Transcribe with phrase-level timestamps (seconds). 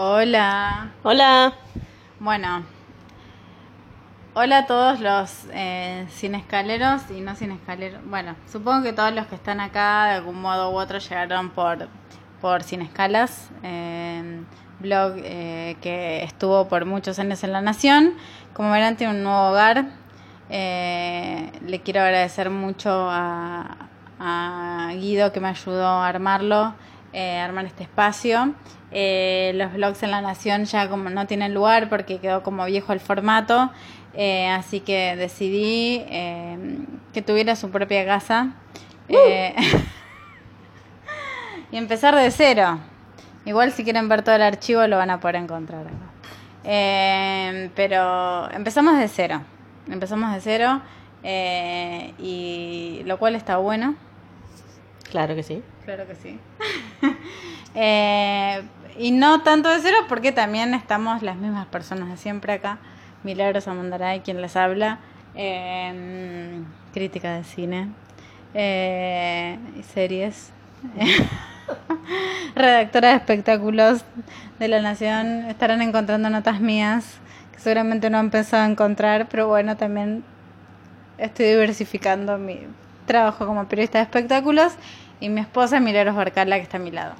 [0.00, 0.92] Hola.
[1.02, 1.54] Hola.
[2.20, 2.62] Bueno.
[4.32, 8.00] Hola a todos los eh, sin escaleros y no sin escaleros.
[8.04, 11.88] Bueno, supongo que todos los que están acá de algún modo u otro llegaron por,
[12.40, 14.44] por Sin Escalas, eh,
[14.78, 18.14] blog eh, que estuvo por muchos años en La Nación.
[18.52, 19.86] Como verán, tiene un nuevo hogar.
[20.48, 23.88] Eh, le quiero agradecer mucho a,
[24.20, 26.74] a Guido que me ayudó a armarlo,
[27.12, 28.54] eh, a armar este espacio.
[28.90, 32.92] Eh, los blogs en La Nación ya como no tienen lugar porque quedó como viejo
[32.92, 33.70] el formato,
[34.14, 36.58] eh, así que decidí eh,
[37.12, 38.54] que tuviera su propia casa
[39.08, 39.54] eh,
[41.70, 42.78] y empezar de cero.
[43.44, 47.70] Igual si quieren ver todo el archivo lo van a poder encontrar acá.
[47.74, 49.42] Pero empezamos de cero,
[49.88, 50.82] empezamos de cero
[52.18, 53.94] y lo cual está bueno.
[55.10, 55.62] Claro que sí.
[55.84, 56.38] Claro que sí.
[57.74, 58.62] Eh,
[58.98, 62.78] y no tanto de cero porque también estamos las mismas personas de siempre acá.
[63.22, 64.98] Milagros Amandaray, quien les habla.
[65.34, 67.88] Eh, crítica de cine.
[68.54, 70.50] Eh, y series.
[72.54, 74.04] Redactora de espectáculos
[74.58, 75.44] de La Nación.
[75.48, 77.18] Estarán encontrando notas mías
[77.52, 80.24] que seguramente no han pensado encontrar, pero bueno, también
[81.18, 82.60] estoy diversificando mi
[83.06, 84.74] trabajo como periodista de espectáculos
[85.20, 87.14] y mi esposa Milagros Barcala que está a mi lado,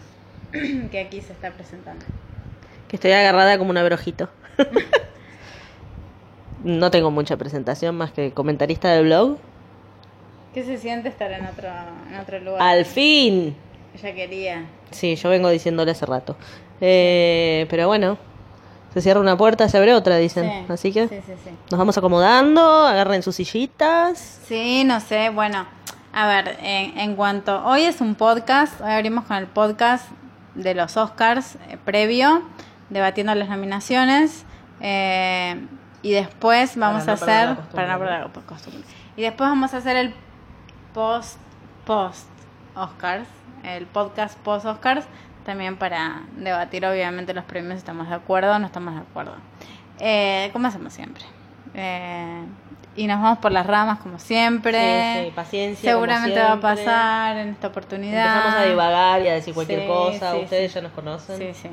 [0.91, 2.05] que aquí se está presentando.
[2.89, 4.29] Que estoy agarrada como un abrojito.
[6.65, 9.39] no tengo mucha presentación más que comentarista del blog.
[10.55, 11.69] ¿Qué se siente estar en otro,
[12.11, 12.63] en otro lugar?
[12.63, 13.55] ¡Al fin!
[13.95, 14.67] Ella quería.
[14.91, 16.37] Sí, yo vengo diciéndole hace rato.
[16.81, 18.17] Eh, pero bueno,
[18.95, 20.45] se cierra una puerta, se abre otra, dicen.
[20.67, 21.51] Sí, Así que Sí, sí, sí.
[21.71, 24.41] nos vamos acomodando, agarren sus sillitas.
[24.47, 25.67] Sí, no sé, bueno,
[26.13, 30.07] a ver, en, en cuanto, hoy es un podcast, hoy abrimos con el podcast
[30.55, 32.43] de los Oscars eh, previo,
[32.91, 34.45] debatiendo las nominaciones,
[34.81, 35.67] eh,
[36.03, 37.99] y después vamos no a hacer, para no ¿no?
[38.01, 38.83] perder la costumbre,
[39.17, 40.15] y después vamos a hacer el
[40.95, 41.39] post,
[41.85, 42.29] post
[42.75, 43.29] Oscars,
[43.65, 45.07] el podcast post Oscars,
[45.45, 49.35] también para debatir obviamente los premios, si estamos de acuerdo o no estamos de acuerdo.
[49.99, 51.25] Eh, como hacemos siempre.
[51.75, 52.45] Eh,
[52.99, 55.15] y nos vamos por las ramas como siempre.
[55.15, 58.27] Sí, sí, paciencia, como Seguramente va a pasar en esta oportunidad.
[58.27, 60.37] Empezamos a divagar y a decir cualquier Sí, cosa.
[60.37, 61.39] Ustedes ya nos conocen.
[61.39, 61.69] Sí, sí.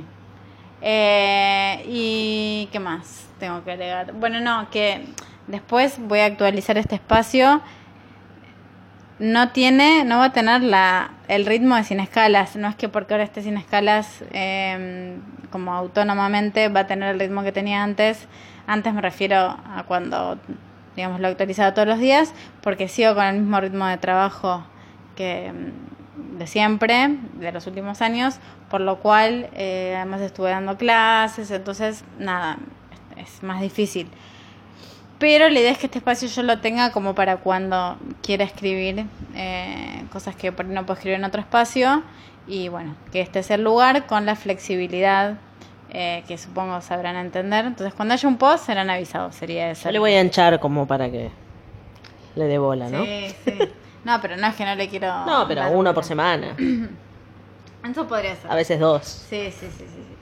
[0.82, 4.14] Eh, y qué más tengo que agregar.
[4.14, 5.06] Bueno, no, que
[5.48, 7.62] después voy a actualizar este espacio.
[9.18, 12.56] No tiene, no va a tener la, el ritmo de sin escalas.
[12.56, 15.18] No es que porque ahora esté sin escalas eh,
[15.50, 18.28] como autónomamente va a tener el ritmo que tenía antes.
[18.68, 20.38] Antes me refiero a cuando,
[20.96, 24.64] digamos, lo actualizaba todos los días, porque sigo con el mismo ritmo de trabajo
[25.16, 28.36] que mm, de siempre, de los últimos años,
[28.70, 32.58] por lo cual eh, además estuve dando clases, entonces nada,
[33.18, 34.10] es más difícil.
[35.18, 39.06] Pero la idea es que este espacio yo lo tenga como para cuando quiera escribir
[39.34, 42.04] eh, cosas que no puedo escribir en otro espacio.
[42.48, 45.38] Y bueno, que este es el lugar con la flexibilidad
[45.98, 47.64] eh, que supongo sabrán entender.
[47.66, 49.34] Entonces, cuando haya un post, serán avisados.
[49.36, 49.86] Sería eso.
[49.86, 51.32] Yo le voy a hinchar como para que
[52.36, 53.04] le dé bola, ¿no?
[53.06, 53.60] Sí, sí.
[54.04, 55.08] No, pero no es que no le quiero.
[55.26, 55.94] No, pero bola.
[55.94, 56.56] por semana.
[57.90, 58.52] Eso podría ser.
[58.52, 59.06] A veces dos.
[59.06, 59.86] Sí, sí, sí, sí.
[59.88, 60.16] sí.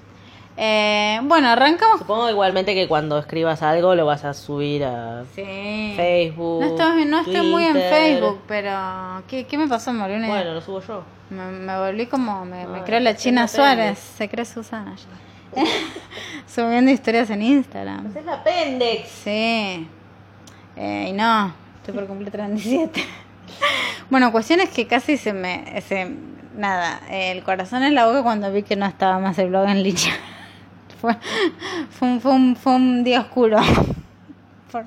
[0.58, 1.98] Eh, bueno, arrancamos.
[2.00, 5.94] Supongo igualmente que cuando escribas algo lo vas a subir a Sí.
[5.96, 6.62] Facebook.
[6.62, 7.74] No estoy, no estoy muy en.
[7.74, 9.92] Facebook, pero ¿qué, qué me pasó?
[9.94, 11.04] Me volví, una- Bueno, lo subo yo.
[11.32, 14.96] me, me volví como, me, me Ay, creo la China Suárez, se cree Susana.
[14.96, 15.33] ya.
[16.48, 18.16] Subiendo historias en Instagram.
[18.16, 19.08] Es la pendex.
[19.10, 19.88] Sí.
[20.76, 23.04] Eh, y no, estoy por cumplir 37.
[24.10, 25.82] bueno, cuestión es que casi se me...
[25.88, 26.12] Se,
[26.56, 29.82] nada, el corazón en la boca cuando vi que no estaba más el blog en
[29.84, 30.14] línea.
[31.02, 31.16] fue,
[31.90, 33.58] fue, un, fue, un, fue un día oscuro.
[34.72, 34.86] Por-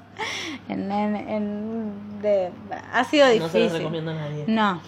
[0.68, 2.50] en, en, en- de-
[2.92, 3.50] ha sido No difícil.
[3.52, 4.44] se los recomiendo a nadie.
[4.48, 4.80] No,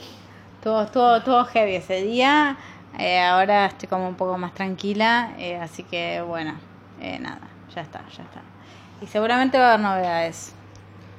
[0.56, 2.56] estuvo, estuvo, estuvo heavy ese día.
[2.98, 6.55] Eh, ahora estoy como un poco más tranquila, eh, así que bueno,
[7.00, 8.43] eh, nada, ya está, ya está.
[9.00, 10.52] Y seguramente va a haber novedades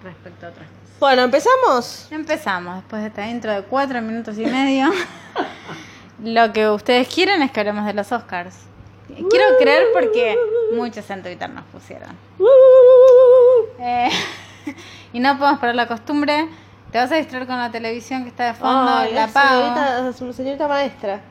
[0.04, 1.00] respecto a otras cosas.
[1.00, 2.08] Bueno, ¿empezamos?
[2.12, 4.90] Empezamos después de esta intro de cuatro minutos y medio.
[6.24, 8.56] Lo que ustedes quieren es que hablemos de los Oscars.
[9.08, 10.38] Quiero creer porque
[10.76, 12.10] muchos en Twitter nos pusieron.
[13.80, 14.10] Eh,
[15.14, 16.50] y no podemos perder la costumbre.
[16.92, 18.92] Te vas a distraer con la televisión que está de fondo.
[18.92, 20.14] Ay, la es apago.
[20.14, 21.22] señorita, señorita maestra.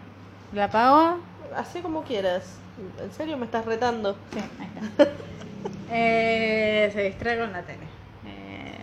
[0.52, 1.20] ¿La apago?
[1.56, 2.58] Hacé como quieras.
[3.02, 4.16] ¿En serio me estás retando?
[4.32, 5.12] Sí, ahí está.
[5.90, 7.84] Eh, se distrae con la tele.
[8.26, 8.76] Eh,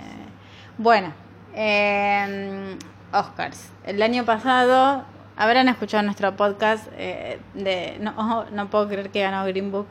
[0.78, 1.14] bueno,
[1.54, 2.78] eh,
[3.14, 3.72] Oscars.
[3.86, 5.06] El año pasado
[5.38, 9.88] habrán escuchado nuestro podcast eh, de no, oh, no puedo creer que ganó Green Book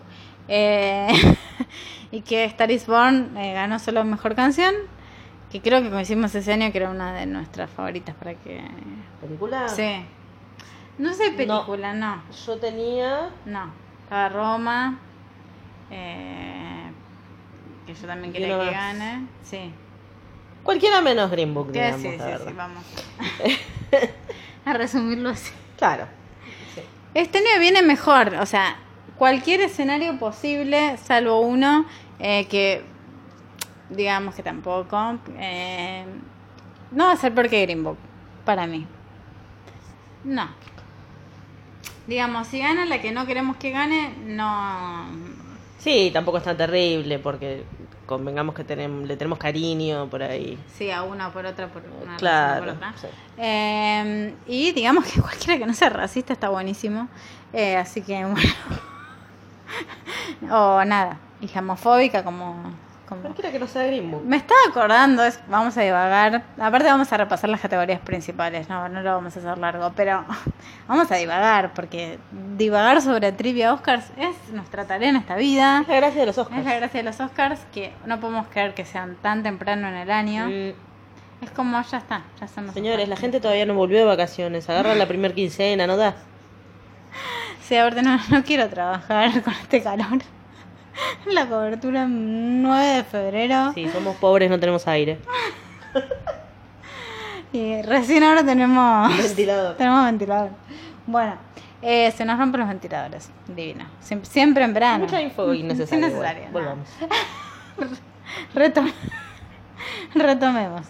[0.48, 1.08] eh,
[2.10, 4.74] y que Star is Born eh, ganó solo mejor canción
[5.50, 8.60] que creo que hicimos ese año que era una de nuestras favoritas para que
[9.20, 9.68] ¿Película?
[9.68, 10.04] sí
[10.98, 13.30] no sé película no Yo tenía.
[13.46, 13.70] no,
[14.04, 14.98] estaba Roma
[15.90, 16.90] eh,
[17.86, 19.72] que yo también quería que gane sí
[20.62, 22.84] Cualquiera menos Green Book, digamos, sí, sí, sí, vamos
[24.64, 26.06] a resumirlo así Claro.
[26.74, 26.80] Sí.
[27.12, 28.76] Este año viene mejor, o sea,
[29.18, 31.84] cualquier escenario posible, salvo uno,
[32.18, 32.82] eh, que
[33.90, 35.18] digamos que tampoco.
[35.36, 36.06] eh,
[36.92, 37.98] no va a ser porque Green Book,
[38.46, 38.86] para mí.
[40.24, 40.48] No.
[42.06, 45.06] Digamos, si gana la que no queremos que gane, no.
[45.78, 47.64] Sí, tampoco es tan terrible porque
[48.06, 50.58] convengamos que tenemos, le tenemos cariño por ahí.
[50.76, 52.60] Sí, a una por otra, por una Claro.
[52.64, 52.92] por otra.
[53.00, 53.06] sí.
[53.38, 57.08] Eh, y digamos que cualquiera que no sea racista está buenísimo.
[57.52, 58.36] Eh, así que bueno.
[60.50, 62.56] o nada, islamofóbica como,
[63.08, 63.22] como...
[63.22, 64.22] Cualquiera que no sea Green Book.
[64.24, 66.42] Me estaba acordando, es- vamos a divagar.
[66.58, 70.24] Aparte vamos a repasar las categorías principales, no, no lo vamos a hacer largo, pero
[70.88, 72.18] vamos a divagar, porque
[72.56, 75.80] divagar sobre trivia Oscars es nuestra tarea en esta vida.
[75.82, 76.60] Es la gracia de los Oscars.
[76.60, 79.94] Es la gracia de los Oscars, que no podemos creer que sean tan temprano en
[79.94, 80.46] el año.
[80.48, 84.04] Mm, Es como, ya está, ya son los Señores, la gente todavía no volvió de
[84.06, 84.70] vacaciones.
[84.70, 86.14] Agarra la primer quincena, ¿no da?
[87.68, 90.18] Sí, ahorita no, no quiero trabajar con este calor.
[91.26, 93.72] La cobertura 9 de febrero.
[93.74, 95.18] Sí, somos pobres, no tenemos aire.
[97.52, 99.76] Y recién ahora tenemos, Ventilador.
[99.78, 100.50] tenemos ventilador.
[101.06, 101.36] Bueno,
[101.82, 103.30] eh, se nos rompen los ventiladores.
[103.46, 103.84] Divino.
[104.00, 105.04] Siempre, siempre en verano.
[105.04, 106.06] Mucha info innecesaria.
[106.08, 106.48] Innecesaria.
[106.50, 106.88] Volvamos.
[108.56, 108.92] Retom-
[110.16, 110.82] Retomemos.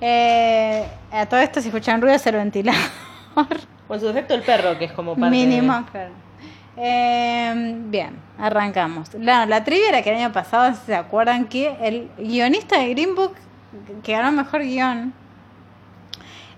[0.00, 2.80] Eh, a todo esto, si escuchan ruido, es el ventilador.
[3.86, 6.10] Con su defecto el perro, que es como parte Mínimo, claro.
[6.80, 9.12] Eh, bien, arrancamos.
[9.14, 13.16] La, la trivia era que el año pasado, ¿se acuerdan que el guionista de Green
[13.16, 13.34] Book,
[14.04, 15.12] que ganó mejor guion,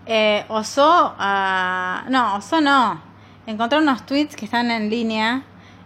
[0.07, 2.05] eh, osó a...
[2.09, 3.01] No, osó no.
[3.47, 5.43] Encontró unos tweets que están en línea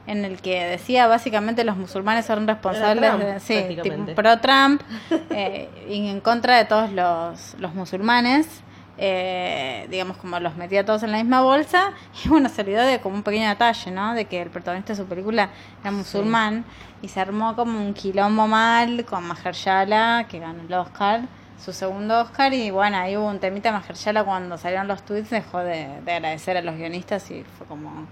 [0.06, 3.40] en el que decía básicamente los musulmanes son responsables Trump, de...
[3.40, 4.82] Sí, tipo pro Trump
[5.30, 8.63] eh, y en contra de todos los, los musulmanes.
[8.96, 11.92] Eh, digamos como los metía todos en la misma bolsa
[12.24, 14.96] y bueno se olvidó de como un pequeño detalle no de que el protagonista de
[14.96, 15.50] su película
[15.80, 16.64] era musulmán
[17.02, 21.22] y se armó como un quilombo mal con Mahershala que ganó el Oscar
[21.62, 25.58] su segundo Oscar y bueno ahí hubo un temita Mahershala cuando salieron los tweets dejó
[25.58, 28.06] de, de agradecer a los guionistas y fue como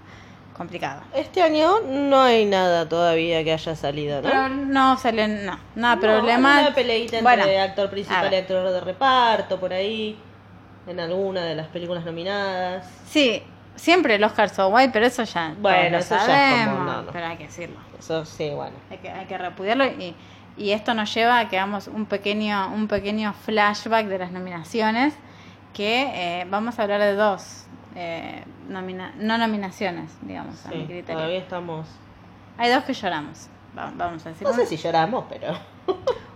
[0.53, 1.01] complicado.
[1.13, 4.29] Este año no hay nada todavía que haya salido, ¿no?
[4.29, 8.69] pero no salió no nada No, problema Una peleita entre Bueno, actor principal y actor
[8.69, 10.17] de reparto, por ahí.
[10.87, 12.85] En alguna de las películas nominadas.
[13.07, 13.41] Sí,
[13.75, 17.11] siempre el Oscar so white, pero eso ya Bueno, eso ya es como, no, no.
[17.11, 17.77] pero hay que decirlo.
[17.97, 18.75] Eso sí, bueno.
[18.91, 20.15] Hay que, hay que repudiarlo y,
[20.57, 25.13] y esto nos lleva a que hagamos un pequeño, un pequeño flashback de las nominaciones,
[25.73, 27.65] que eh, vamos a hablar de dos
[27.95, 31.15] eh, nomina- no nominaciones, digamos, a mi criterio.
[31.15, 31.87] todavía estamos.
[32.57, 33.47] Hay dos que lloramos,
[33.77, 34.45] va- vamos a decir.
[34.45, 35.53] No sé si lloramos, pero.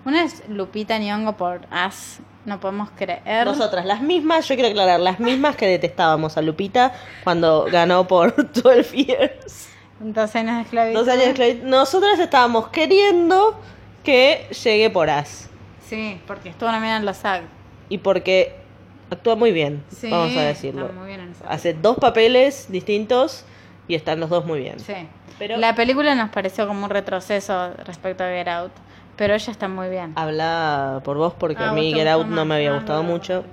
[0.06, 3.46] Una es Lupita Nyong'o por As, no podemos creer.
[3.46, 8.34] Nosotras, las mismas, yo quiero aclarar, las mismas que detestábamos a Lupita cuando ganó por
[8.54, 9.70] 12 Years.
[10.00, 11.00] Dos años de esclavitud.
[11.00, 11.64] Dos años de esclavitud.
[11.68, 13.60] Nosotras estábamos queriendo
[14.04, 15.50] que llegue por As.
[15.86, 17.42] Sí, porque estuvo nominada en SAG.
[17.90, 18.56] Y porque
[19.10, 20.90] actúa muy bien, Sí, vamos a decirlo.
[20.90, 23.44] muy bien en Hace dos papeles distintos
[23.88, 24.80] y están los dos muy bien.
[24.80, 24.94] Sí.
[25.40, 28.72] Pero- La película nos pareció como un retroceso respecto a Get Out,
[29.18, 30.14] pero ella está muy bien.
[30.16, 33.10] Habla por vos porque Ah, a mí Get Out no me había Ah, gustado no,
[33.10, 33.44] mucho.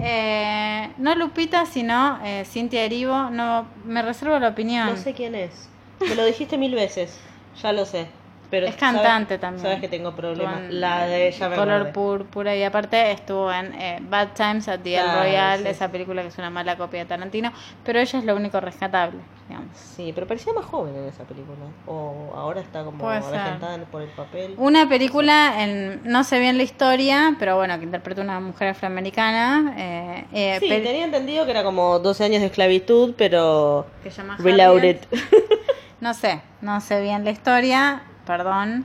[0.00, 3.30] Eh, no Lupita, sino eh, Cintia Erivo.
[3.30, 4.86] No, me reservo la opinión.
[4.90, 5.68] No sé quién es.
[6.00, 7.18] Me lo dijiste mil veces.
[7.62, 8.06] Ya lo sé.
[8.50, 9.62] Pero es cantante sabes- también.
[9.62, 10.60] Sabes que tengo problemas.
[10.60, 11.92] En, La de ella me Color acordé.
[11.92, 15.68] Púrpura y aparte estuvo en eh, Bad Times at the El Claro, Royal, sí.
[15.68, 17.52] esa película que es una mala copia de Tarantino,
[17.84, 19.76] pero ella es lo único rescatable, digamos.
[19.76, 21.58] Sí, pero parecía más joven en esa película.
[21.86, 24.54] O ahora está como regentada por el papel.
[24.56, 29.74] Una película, en, no sé bien la historia, pero bueno, que interpreta una mujer afroamericana.
[29.76, 34.22] Eh, eh, Sí, tenía entendido que era como 12 años de esclavitud, pero que se
[34.22, 34.96] llama reloaded.
[36.00, 38.84] No sé, no sé bien la historia, perdón,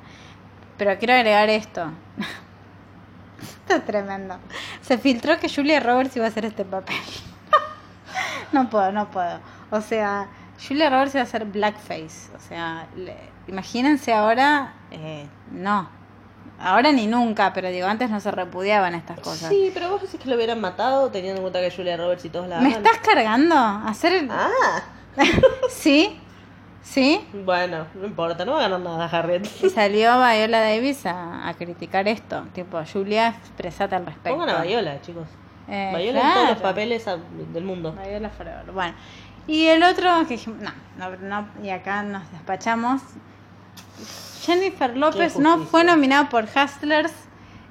[0.78, 1.92] pero quiero agregar esto.
[3.42, 4.38] Esto es tremendo.
[4.82, 6.96] Se filtró que Julia Roberts iba a hacer este papel.
[8.52, 9.40] No puedo, no puedo.
[9.72, 10.28] O sea,
[10.68, 12.30] Julia Roberts iba a hacer blackface.
[12.36, 15.90] O sea, le- imagínense ahora, eh, no,
[16.60, 19.50] Ahora ni nunca, pero digo, antes no se repudiaban estas cosas.
[19.50, 22.30] Sí, pero vos decís que lo hubieran matado teniendo en cuenta que Julia Roberts y
[22.30, 22.86] todos la ¿Me aman.
[22.86, 23.56] estás cargando?
[23.58, 24.50] ¿Hacer Ah,
[25.70, 26.22] ¿Sí?
[26.84, 27.26] ¿Sí?
[27.46, 29.48] bueno, no importa, no va a ganar nada Harriet.
[29.64, 32.44] Y salió Viola Davis a, a criticar esto.
[32.54, 34.38] Tipo, Julia, expresate al respecto.
[34.38, 35.28] Pongan a Viola, chicos.
[35.70, 37.18] Eh, Viola en todos los papeles a-
[37.54, 37.94] del mundo.
[38.06, 38.66] Viola Forever.
[38.74, 38.94] Bueno.
[39.48, 43.02] Y el otro que dijimos, no, no, no, y acá nos despachamos.
[44.46, 47.14] Jennifer López no fue nominada por Hustlers.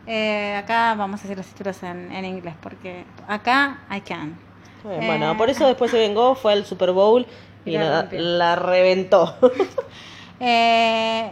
[0.06, 4.30] Eh, acá vamos a hacer los títulos en, en inglés porque acá I can.
[4.84, 5.06] Eh, Eh.
[5.06, 7.24] Bueno, por eso después se vengó, fue al Super Bowl
[7.64, 8.20] y la la, rompió.
[8.20, 9.38] la reventó.
[10.44, 11.30] Eh,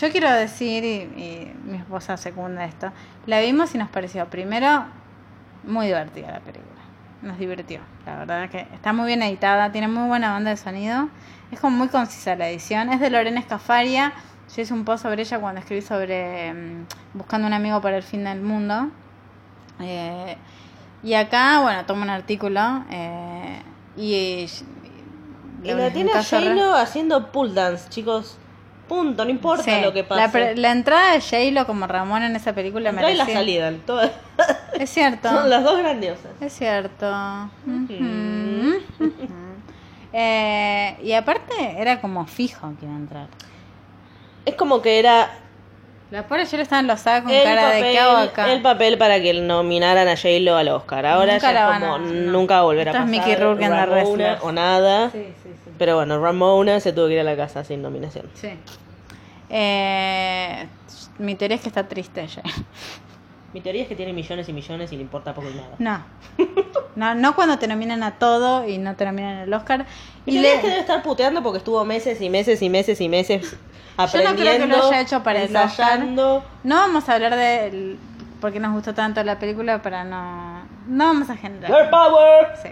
[0.00, 2.90] yo quiero decir, y, y mi esposa secunda esto,
[3.26, 4.86] la vimos y nos pareció, primero,
[5.64, 6.80] muy divertida la película.
[7.20, 11.10] Nos divirtió, la verdad que está muy bien editada, tiene muy buena banda de sonido,
[11.50, 14.14] es como muy concisa la edición, es de Lorena Escafaria,
[14.54, 18.02] yo hice un post sobre ella cuando escribí sobre mm, Buscando un amigo para el
[18.02, 18.90] fin del mundo.
[19.80, 20.36] Eh,
[21.02, 23.62] y acá, bueno, tomo un artículo eh,
[23.96, 24.46] y...
[25.62, 28.38] y la tiene a J-Lo haciendo pull dance, chicos.
[28.88, 30.56] Punto, no importa Sí, lo que pase.
[30.56, 34.10] la entrada de J-Lo como Ramón en esa película y la salida, todas
[34.78, 35.28] Es cierto.
[35.30, 36.30] son las dos grandiosas.
[36.40, 37.06] Es cierto.
[40.12, 43.26] Eh, y aparte era como fijo que iba a entrar.
[44.46, 45.30] Es como que era
[46.10, 48.52] La pobre yo estaba en los con el cara de ¿qué hago papel, acá?
[48.52, 51.04] el papel para que nominaran a J-Lo al Oscar.
[51.04, 52.12] Ahora Nunca ya la es como no.
[52.32, 53.06] nunca va a pasar.
[53.06, 54.42] Mickey Rourke Ramona Wrestlers.
[54.42, 55.10] o nada.
[55.10, 55.70] Sí, sí, sí.
[55.76, 58.26] Pero bueno, Ramona se tuvo que ir a la casa sin nominación.
[58.34, 58.48] Sí.
[59.50, 60.66] Eh,
[61.18, 62.42] mi teoría es que está triste ella.
[63.54, 65.70] Mi teoría es que tiene millones y millones y le importa poco y nada.
[65.78, 66.04] No.
[66.96, 69.86] No, no cuando te nominan a todo y no te nominan el Oscar.
[70.26, 73.00] Mi Y le- es que debe estar puteando porque estuvo meses y meses y meses
[73.00, 73.56] y meses
[73.98, 75.62] no creo que lo aprendiendo, haya hecho para el Oscar.
[75.62, 76.44] ensayando.
[76.64, 77.96] No vamos a hablar de
[78.40, 80.62] por qué nos gustó tanto la película para no...
[80.86, 81.70] No vamos a generar.
[81.70, 82.48] Girl power.
[82.62, 82.68] Sí.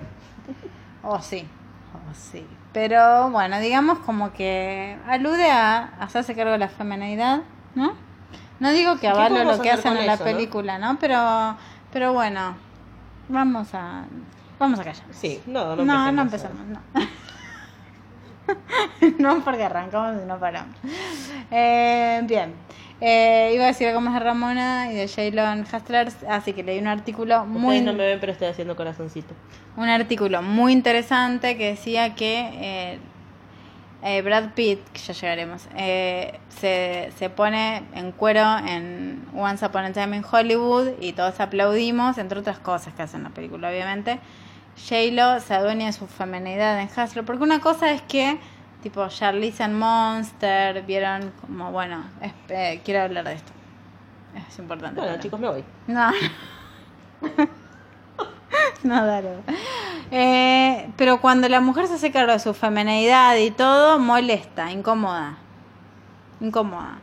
[1.02, 1.46] O sí.
[1.94, 2.46] O sí.
[2.72, 7.40] Pero bueno, digamos como que alude a hacerse cargo de la feminidad,
[7.74, 7.94] ¿no?
[8.60, 10.98] No digo que avalo lo que hacen en la eso, película, ¿no?
[10.98, 11.56] Pero,
[11.92, 12.56] pero bueno,
[13.28, 14.04] vamos a,
[14.58, 15.04] vamos a callar.
[15.10, 16.80] Sí, no, no No, no empezamos, no.
[19.18, 20.74] no porque arrancamos y no paramos.
[21.50, 22.54] Eh, bien.
[23.00, 26.78] Eh, iba a decir algo más de Ramona y de Jaylon Hustlers, así que leí
[26.78, 29.34] un artículo muy Ustedes no me ven, pero estoy haciendo corazoncito.
[29.76, 32.98] un artículo muy interesante que decía que eh,
[34.02, 39.84] eh, Brad Pitt, que ya llegaremos, eh, se, se pone en cuero en Once Upon
[39.84, 44.18] a Time in Hollywood y todos aplaudimos, entre otras cosas que hacen la película, obviamente.
[44.88, 48.38] J-Lo se adueña de su feminidad en Hustler, porque una cosa es que,
[48.82, 53.52] tipo, Charlize and Monster, vieron como, bueno, es- eh, quiero hablar de esto.
[54.48, 55.00] Es importante.
[55.00, 55.64] Bueno, chicos, me voy.
[55.86, 56.10] no.
[58.82, 59.28] no, dale.
[60.10, 65.38] Eh, pero cuando la mujer se hace cargo de su feminidad y todo, molesta, incómoda.
[66.40, 66.98] Incómoda.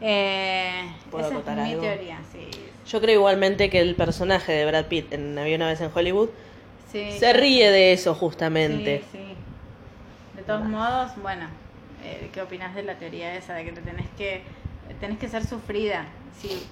[0.00, 1.82] Eh, ¿Puedo esa es mi algo?
[1.82, 2.48] teoría, sí.
[2.86, 6.30] Yo creo igualmente que el personaje de Brad Pitt en Había una vez en Hollywood
[6.90, 9.02] Sí, se ríe de eso justamente.
[9.12, 9.34] Sí, sí.
[10.36, 11.46] De todos modos, bueno,
[12.02, 14.42] eh, ¿qué opinas de la teoría esa de que te tenés que
[15.00, 16.06] tenés que ser sufrida?
[16.40, 16.66] Si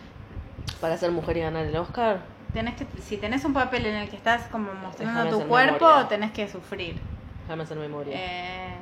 [0.81, 2.21] Para ser mujer y ganar el Oscar.
[2.53, 5.85] Tenés que si tenés un papel en el que estás como mostrando Déjame tu cuerpo,
[5.87, 6.09] memoria.
[6.09, 6.97] tenés que sufrir.
[7.45, 8.15] Déjame hacer memoria.
[8.17, 8.75] Eh,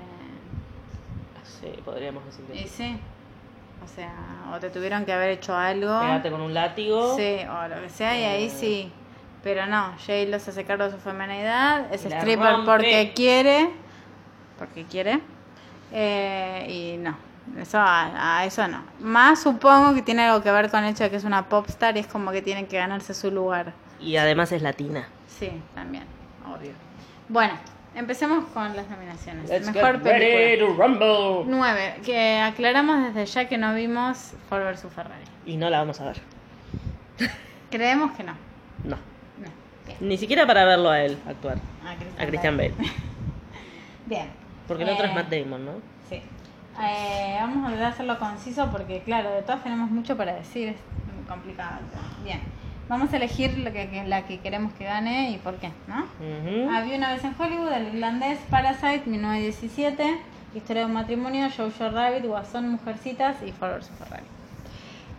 [1.60, 2.98] Sí, podríamos decir y que sí.
[3.84, 4.12] O sea,
[4.54, 5.98] o te tuvieron que haber hecho algo.
[6.00, 7.16] Pegarte con un látigo.
[7.16, 8.50] Sí, o lo que sea, y ahí Eh.
[8.50, 8.92] sí.
[9.42, 12.66] Pero no, Jay lo se hace cargo de su feminidad, es Y la stripper rompe.
[12.70, 13.70] porque quiere,
[14.58, 15.20] porque quiere,
[15.92, 17.14] eh, y no,
[17.58, 18.82] eso a, a eso no.
[19.00, 21.96] Más supongo que tiene algo que ver con el hecho de que es una popstar
[21.96, 23.72] y es como que tiene que ganarse su lugar.
[24.00, 25.06] Y además es latina.
[25.28, 26.04] Sí, también,
[26.46, 26.72] obvio.
[27.28, 27.54] Bueno,
[27.94, 29.48] empecemos con las nominaciones.
[29.48, 31.44] Let's Mejor película.
[31.46, 35.24] 9, que aclaramos desde ya que no vimos Ford vs Ferrari.
[35.46, 36.20] Y no la vamos a ver.
[37.70, 38.32] Creemos que no.
[38.84, 38.96] No.
[38.96, 39.48] No.
[40.00, 41.58] Ni siquiera para verlo a él actuar.
[41.84, 42.74] A A Christian Bale.
[44.06, 44.28] Bien.
[44.68, 45.72] Porque el otro es Eh, Matt Damon, ¿no?
[46.08, 46.22] Sí.
[46.82, 50.68] Eh, vamos a tratar de hacerlo conciso porque, claro, de todas tenemos mucho para decir,
[50.70, 50.76] es
[51.14, 51.78] muy complicado.
[52.24, 52.40] Bien.
[52.88, 56.06] Vamos a elegir lo que, que- la que queremos que gane y por qué, ¿no?
[56.70, 60.18] Había una vez en Hollywood, el irlandés, Parasite, 1917,
[60.54, 64.22] Historia de un matrimonio, Jojo Rabbit, Guasón, Mujercitas y Ford vs Ferrari.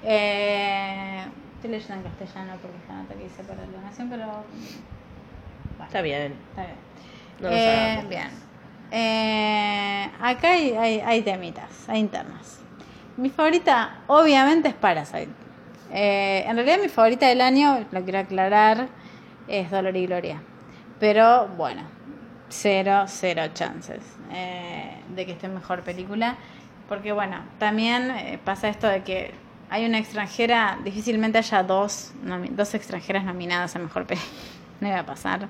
[0.03, 4.25] Eh, estoy leyendo en castellano porque esta nota que hice para la nación, pero...
[4.27, 6.33] bueno, Está bien.
[6.51, 6.77] Está bien.
[7.41, 8.44] No Eh, bien.
[8.97, 12.61] Eh, acá hay, hay, hay temitas, hay internas.
[13.17, 15.27] Mi favorita, obviamente, es Parasite.
[15.91, 18.87] Eh, en realidad mi favorita del año, lo quiero aclarar,
[19.49, 20.41] es Dolor y Gloria.
[20.97, 21.81] Pero bueno,
[22.47, 23.99] cero, cero chances
[24.31, 26.37] eh, de que esté mejor película.
[26.87, 29.33] Porque bueno, también eh, pasa esto de que
[29.69, 32.13] hay una extranjera, difícilmente haya dos,
[32.51, 34.31] dos extranjeras nominadas a mejor película.
[34.79, 35.49] No iba a pasar.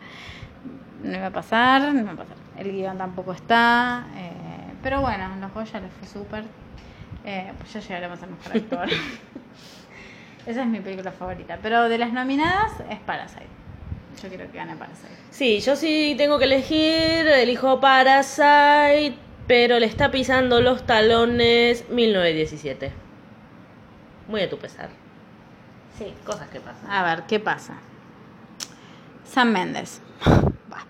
[1.03, 2.44] No iba a pasar, no iba a pasar.
[2.57, 4.05] El guion tampoco está.
[4.15, 4.31] eh,
[4.81, 6.43] pero bueno, los Goya les fue súper.
[7.25, 8.89] Eh, pues ya llegaremos a mejor actor.
[10.45, 11.57] Esa es mi película favorita.
[11.61, 13.47] Pero de las nominadas es Parasite.
[14.21, 15.09] Yo quiero que gane Parasite.
[15.31, 19.15] Sí, yo sí tengo que elegir, elijo Parasite,
[19.47, 22.91] pero le está pisando los talones 1917.
[24.27, 24.89] Muy a tu pesar.
[25.97, 26.13] Sí.
[26.25, 26.89] Cosas que pasan.
[26.91, 27.73] A ver, ¿qué pasa?
[29.23, 30.01] Sam Mendes.
[30.71, 30.85] Va.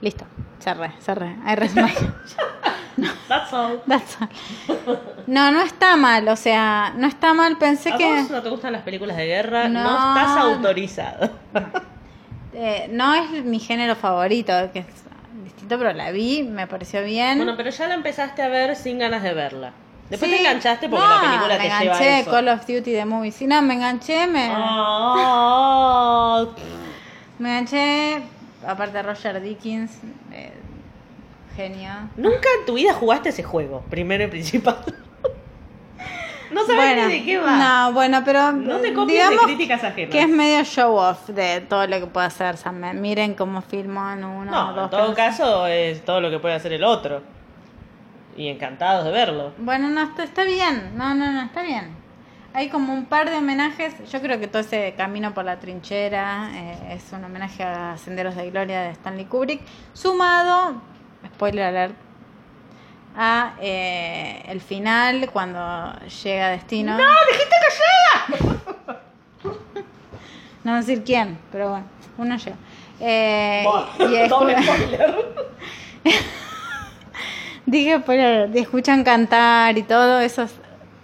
[0.00, 0.24] Listo.
[0.60, 1.36] Cerré, cerré.
[1.46, 1.92] I rest my-
[3.28, 3.82] That's all.
[3.86, 4.28] That's all.
[5.26, 6.26] No, no está mal.
[6.28, 7.56] O sea, no está mal.
[7.58, 8.04] Pensé ¿A que.
[8.20, 9.68] vos no te gustan las películas de guerra?
[9.68, 10.08] No, No.
[10.18, 11.30] estás autorizado.
[12.54, 14.86] eh, no es mi género favorito, que es
[15.44, 17.38] distinto, pero la vi, me pareció bien.
[17.38, 19.72] Bueno, pero ya la empezaste a ver sin ganas de verla.
[20.08, 20.36] Después Sí.
[20.36, 22.30] te enganchaste porque No, la película me te lleva a enganché eso.
[22.30, 23.32] Call of Duty de Movie.
[23.32, 26.44] Sí, no, me enganché, me, Ah,
[27.38, 28.22] me enganché.
[28.66, 29.98] Aparte Roger Dickens,
[30.32, 30.52] eh,
[31.54, 31.90] genio.
[32.16, 34.78] Nunca en tu vida jugaste ese juego, primero y principal.
[36.52, 37.56] no sabes Bueno, ni de qué va.
[37.56, 40.10] No, bueno, pero No te copies de digamos críticas ajenas.
[40.12, 42.82] que es medio show off de todo lo que puede hacer Sam.
[43.00, 46.72] Miren cómo filman uno, No, dos en todo caso es todo lo que puede hacer
[46.72, 47.22] el otro.
[48.36, 49.52] Y encantados de verlo.
[49.56, 50.92] Bueno, no, está bien.
[50.94, 51.95] No, no, no, está bien.
[52.56, 53.92] Hay como un par de homenajes.
[54.10, 58.34] Yo creo que todo ese camino por la trinchera eh, es un homenaje a Senderos
[58.34, 59.60] de Gloria de Stanley Kubrick.
[59.92, 60.80] Sumado,
[61.34, 61.94] spoiler alert,
[63.14, 66.96] a eh, el final cuando llega a destino.
[66.96, 68.60] ¡No, dijiste que llega!
[70.64, 71.84] no voy a decir quién, pero bueno,
[72.16, 72.56] uno llega.
[73.00, 73.66] Eh,
[73.98, 75.26] y Doble como- spoiler.
[77.66, 80.54] Dije, pero te escuchan cantar y todo, eso es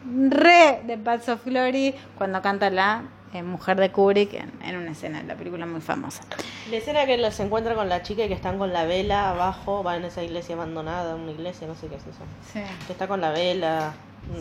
[0.04, 4.90] re de Paths of Glory cuando canta la eh, mujer de Kubrick en, en una
[4.92, 6.22] escena de la película muy famosa.
[6.70, 9.82] La escena que se encuentra con la chica y que están con la vela abajo,
[9.82, 12.22] va en esa iglesia abandonada, una iglesia, no sé qué es eso.
[12.52, 12.60] Sí.
[12.86, 13.94] Que está con la vela.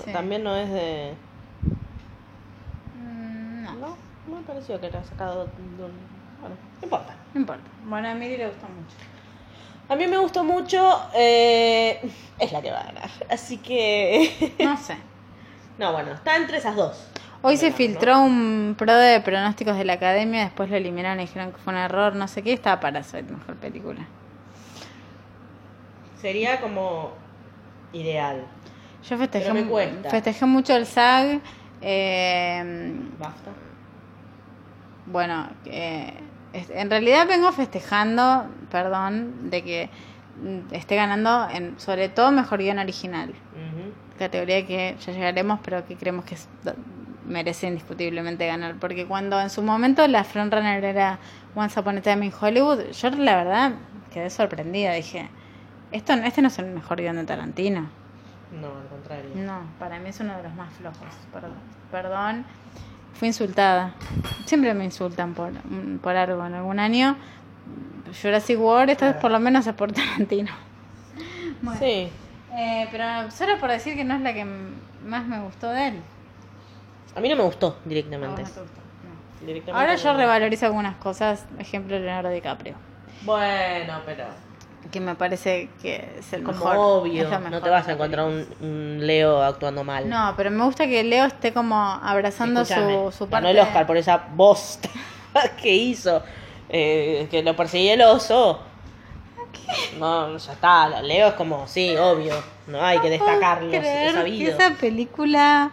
[0.05, 0.11] Sí.
[0.11, 1.13] También no es de.
[2.99, 3.97] Mm, no, No,
[4.35, 5.91] me pareció que era sacado de un.
[6.39, 7.15] Bueno, no importa.
[7.33, 7.63] no importa.
[7.85, 8.95] Bueno, a Miri le gustó mucho.
[9.89, 11.01] A mí me gustó mucho.
[11.13, 11.99] eh,
[12.39, 13.09] es la que va a ganar.
[13.29, 14.53] Así que.
[14.59, 14.97] No sé.
[15.77, 17.07] no, bueno, está entre esas dos.
[17.43, 21.51] Hoy se filtró un pro de pronósticos de la academia, después lo eliminaron y dijeron
[21.51, 24.01] que fue un error, no sé qué, estaba para ser mejor película.
[26.21, 27.13] Sería como.
[27.93, 28.45] ideal.
[29.09, 30.09] Yo festejé, Pero me cuesta.
[30.11, 31.39] festejé mucho el SAG.
[31.81, 33.51] eh, Basta.
[35.07, 36.13] Bueno, eh,
[36.53, 39.89] en realidad vengo festejando, perdón, de que
[40.41, 43.33] mm, esté ganando en, sobre todo mejor guion original.
[44.21, 46.37] Categoría que ya llegaremos, pero que creemos que
[47.25, 48.75] merece indiscutiblemente ganar.
[48.75, 51.17] Porque cuando en su momento la frontrunner era
[51.55, 53.71] Once Upon a Time in Hollywood, yo la verdad
[54.13, 54.93] quedé sorprendida.
[54.93, 55.27] Dije,
[55.91, 57.89] esto, este no es el mejor guion de Tarantino.
[58.61, 59.31] No, al contrario.
[59.33, 61.07] No, para mí es uno de los más flojos.
[61.33, 61.53] Perdón.
[61.91, 62.45] Perdón.
[63.15, 63.95] Fui insultada.
[64.45, 65.51] Siempre me insultan por,
[65.99, 66.45] por algo.
[66.45, 67.17] En algún año,
[68.21, 70.51] Jurassic World, esta vez por lo menos es por Tarantino.
[71.63, 71.79] Bueno.
[71.79, 72.09] Sí.
[72.53, 74.45] Eh, pero solo por decir que no es la que
[75.05, 76.01] más me gustó de él.
[77.15, 78.41] A mí no me gustó A vos directamente.
[78.43, 79.45] no te gustó, no.
[79.47, 80.19] Directamente Ahora yo no.
[80.19, 81.45] revalorizo algunas cosas.
[81.59, 82.75] Ejemplo, Leonardo DiCaprio.
[83.23, 84.25] Bueno, pero.
[84.91, 86.75] Que me parece que es el Como mejor.
[86.77, 87.39] obvio.
[87.49, 90.09] No te vas a encontrar un, un Leo actuando mal.
[90.09, 93.47] No, pero me gusta que Leo esté como abrazando su, su parte.
[93.47, 94.89] Ganó el Oscar por esa bosta
[95.61, 96.21] que hizo.
[96.67, 98.59] eh, que lo perseguía el oso.
[99.99, 101.01] No, ya está.
[101.01, 102.33] Leo es como, sí, obvio.
[102.67, 103.71] No hay que destacarlo.
[103.73, 104.57] Es que sabido.
[104.57, 105.71] esa película,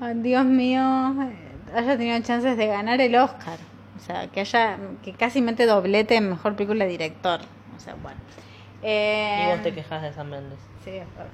[0.00, 3.58] ay, Dios mío, eh, haya tenido chances de ganar el Oscar.
[3.96, 7.40] O sea, que haya, que casi mete doblete en mejor película de director.
[7.76, 8.18] O sea, bueno.
[8.82, 10.58] Eh, Y vos te quejas de San Méndez.
[10.84, 11.32] Sí, es verdad.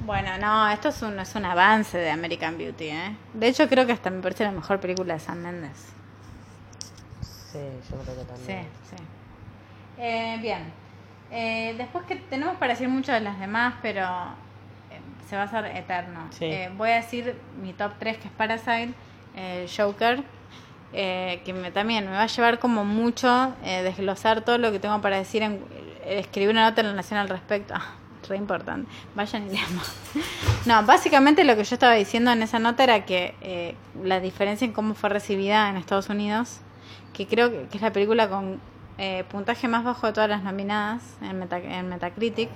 [0.00, 3.16] Bueno, no, esto es un, es un avance de American Beauty, ¿eh?
[3.32, 5.86] De hecho, creo que hasta me parece la mejor película de Sam Mendes.
[7.22, 7.58] Sí,
[7.90, 8.62] yo creo que Sí, también.
[8.90, 8.96] sí.
[9.98, 10.72] Eh, bien.
[11.30, 15.44] Eh, después que tenemos para decir mucho de las demás, pero eh, se va a
[15.46, 16.28] hacer eterno.
[16.30, 16.44] Sí.
[16.44, 18.92] Eh, voy a decir mi top 3, que es Parasite,
[19.34, 20.22] eh, Joker,
[20.92, 25.00] eh, que me, también me va a llevar como mucho desglosar todo lo que tengo
[25.00, 25.60] para decir, en,
[26.06, 27.74] escribir una nota en la Nación al respecto.
[27.76, 27.96] Ah,
[28.28, 28.90] re importante.
[29.14, 29.94] Vayan y lean más.
[30.66, 34.64] No, básicamente lo que yo estaba diciendo en esa nota era que eh, la diferencia
[34.64, 36.60] en cómo fue recibida en Estados Unidos,
[37.12, 38.60] que creo que, que es la película con
[38.98, 42.48] eh, puntaje más bajo de todas las nominadas en, Meta- en Metacritic,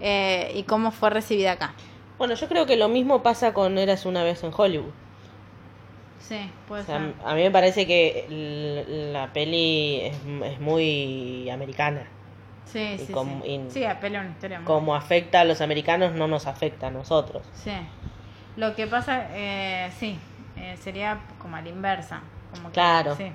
[0.00, 1.74] eh, y cómo fue recibida acá.
[2.18, 4.90] Bueno, yo creo que lo mismo pasa con Eras una vez en Hollywood.
[6.20, 7.14] Sí, puede O sea, ser.
[7.24, 8.26] a mí me parece que
[9.12, 12.06] la peli es, es muy americana.
[12.66, 13.50] Sí, y sí, como- sí.
[13.50, 16.90] y- Sí, apela a una historia Como afecta a los americanos, no nos afecta a
[16.90, 17.42] nosotros.
[17.54, 17.72] Sí.
[18.56, 20.18] Lo que pasa, eh, sí,
[20.56, 22.20] eh, sería como a la inversa.
[22.52, 23.16] Como que- Claro.
[23.16, 23.32] Sí.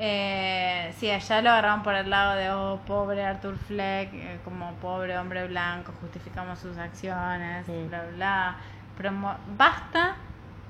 [0.00, 4.72] Eh, sí, allá lo agarraban por el lado de, oh, pobre Arthur Fleck, eh, como
[4.74, 8.56] pobre hombre blanco, justificamos sus acciones, bla, bla.
[9.56, 10.16] Basta,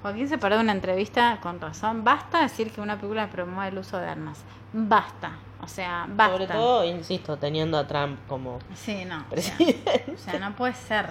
[0.02, 3.78] Joaquín se paró de una entrevista con razón, basta decir que una película promueve el
[3.78, 4.44] uso de armas.
[4.72, 5.32] Basta.
[5.62, 6.32] O sea, basta.
[6.32, 9.16] Sobre todo, insisto, teniendo a Trump como Sí, no.
[9.16, 10.04] o sea, presidente.
[10.14, 11.10] o sea, no puede ser.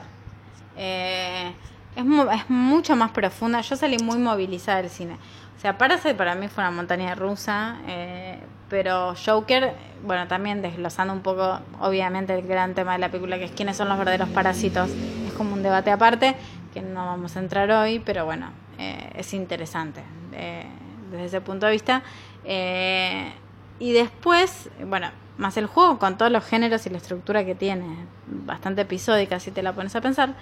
[0.77, 1.53] Eh,
[1.95, 3.61] es, es mucho más profunda.
[3.61, 5.17] Yo salí muy movilizada del cine.
[5.57, 7.77] O sea, Parasite para mí fue una montaña rusa.
[7.87, 8.39] eh,
[8.69, 13.45] pero Joker, bueno, también desglosando un poco, obviamente, el gran tema de la película, que
[13.45, 14.89] es quiénes son los verdaderos parásitos.
[15.25, 16.35] Es como un debate aparte,
[16.73, 20.01] que no vamos a entrar hoy, pero bueno, eh, es interesante
[20.33, 20.65] eh,
[21.11, 22.03] desde ese punto de vista.
[22.43, 23.31] Eh,
[23.79, 27.85] y después, bueno, más el juego con todos los géneros y la estructura que tiene,
[28.27, 30.33] bastante episódica si te la pones a pensar.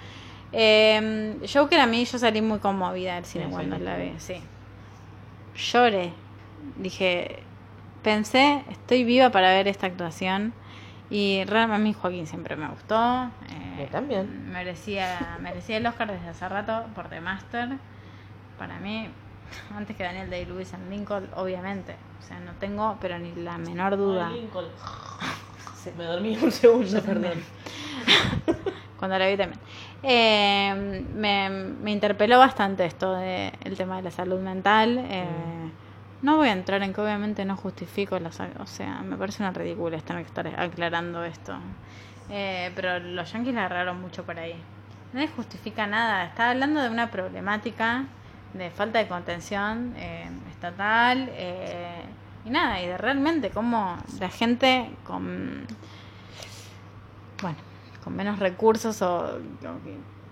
[0.52, 3.82] Eh, Joker a mí yo salí muy conmovida del cine Sí, cuando sí.
[3.82, 4.42] la vi, sí.
[5.56, 6.12] Lloré.
[6.76, 7.42] Dije,
[8.02, 10.52] pensé, estoy viva para ver esta actuación.
[11.08, 13.30] Y realmente a mí Joaquín siempre me gustó.
[13.48, 14.50] eh, también.
[14.50, 17.68] Merecía, merecía el Oscar desde hace rato por The Master.
[18.58, 19.08] Para mí,
[19.76, 21.94] antes que Daniel Day-Lewis en Lincoln, obviamente.
[22.18, 24.28] O sea, no tengo, pero ni la menor duda.
[24.28, 24.66] Ay, Lincoln.
[25.96, 27.34] Me dormí un segundo, perdón.
[28.98, 29.60] cuando la vi también.
[30.02, 34.98] Eh, me, me interpeló bastante esto de el tema de la salud mental.
[35.08, 35.26] eh,
[36.22, 38.40] No voy a entrar en que obviamente no justifico las...
[38.40, 41.56] O sea, me parece una ridícula tener que estar aclarando esto.
[42.30, 44.54] Eh, pero los yankees la agarraron mucho por ahí.
[45.12, 46.24] No les justifica nada.
[46.24, 48.04] Está hablando de una problemática
[48.54, 51.28] de falta de contención eh, estatal.
[51.32, 52.02] eh,
[52.44, 55.66] y nada, y de realmente cómo la gente con
[57.42, 57.56] bueno,
[58.06, 59.40] con menos recursos o,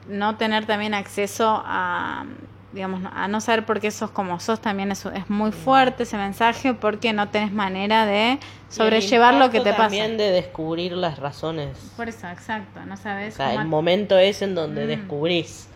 [0.06, 2.24] no tener también acceso a,
[2.72, 6.16] digamos, a no saber por qué sos como sos también es, es muy fuerte ese
[6.16, 9.82] mensaje porque no tenés manera de sobrellevar lo que te pasa.
[9.88, 11.76] También de descubrir las razones.
[11.96, 14.88] Por eso, exacto, no O sabes sea, cómo el momento es en donde Mm.
[14.88, 15.68] descubrís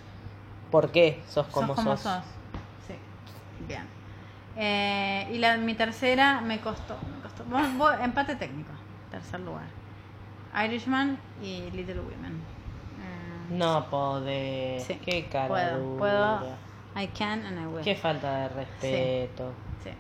[0.71, 1.85] por qué sos como sos.
[1.85, 2.23] como sos.
[2.87, 2.95] Sí,
[3.67, 3.83] bien.
[4.57, 8.05] Eh, y la, mi tercera me costó, me costó.
[8.05, 8.71] Empate técnico,
[9.11, 9.78] tercer lugar.
[10.65, 12.33] Irishman y Little Women.
[13.01, 14.85] Eh, No podés.
[14.85, 15.99] Sí, Qué cara puedo, dura.
[15.99, 16.57] puedo.
[17.05, 17.85] I can and I will.
[17.85, 19.53] Qué falta de respeto.
[19.85, 19.91] Sí.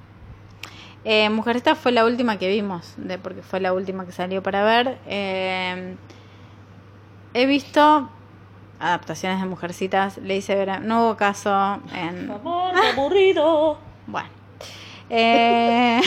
[1.04, 4.64] Eh, Mujercitas fue la última que vimos, de, porque fue la última que salió para
[4.64, 4.98] ver.
[5.06, 5.96] Eh,
[7.34, 8.10] he visto
[8.80, 12.26] adaptaciones de Mujercitas, le hice ver, no hubo caso en...
[12.28, 13.78] Por favor, qué aburrido.
[14.08, 14.28] Bueno.
[15.10, 16.00] Eh,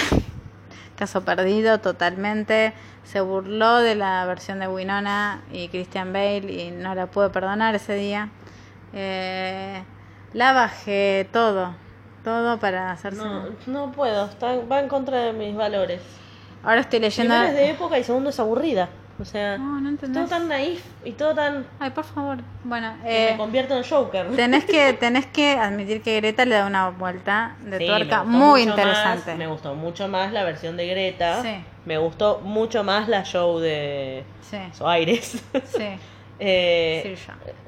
[1.01, 2.73] caso perdido totalmente.
[3.03, 7.73] Se burló de la versión de Winona y Christian Bale y no la pude perdonar
[7.73, 8.29] ese día.
[8.93, 9.83] Eh,
[10.33, 11.73] la bajé todo.
[12.23, 13.17] Todo para hacerse.
[13.17, 14.25] No, no puedo.
[14.25, 16.03] Está, va en contra de mis valores.
[16.61, 17.33] Ahora estoy leyendo.
[17.33, 18.89] Primero es de época y segundo es aburrida.
[19.21, 21.67] O sea, No, no todo tan naif y todo tan...
[21.79, 22.39] Ay, por favor.
[22.63, 24.35] Bueno, eh, me convierto en Joker.
[24.35, 28.63] tenés que tenés que admitir que Greta le da una vuelta de Sí, tuerca muy
[28.63, 29.29] interesante.
[29.31, 31.41] más- me gustó mucho más la versión de Greta.
[31.43, 31.63] Sí.
[31.85, 35.43] Me gustó mucho más la show de Sí, Soares.
[35.65, 35.85] sí,
[36.39, 37.15] Eh,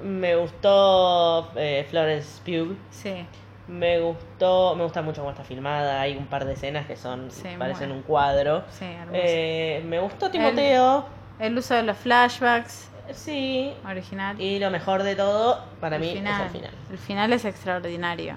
[0.01, 2.75] me gustó eh, Florence Pugh.
[2.89, 3.25] sí.
[3.67, 6.01] Me gustó, me gusta mucho cómo está filmada.
[6.01, 8.63] Hay un par de escenas que son Sí, parecen un cuadro.
[8.69, 8.85] Sí.
[9.13, 11.05] Eh, me gustó Timoteo.
[11.07, 11.22] El
[11.57, 13.73] uso de los flashbacks Sí.
[13.85, 14.39] original.
[14.39, 16.33] Y lo mejor de todo para el mí final.
[16.41, 16.71] es el final.
[16.91, 18.35] El final es extraordinario.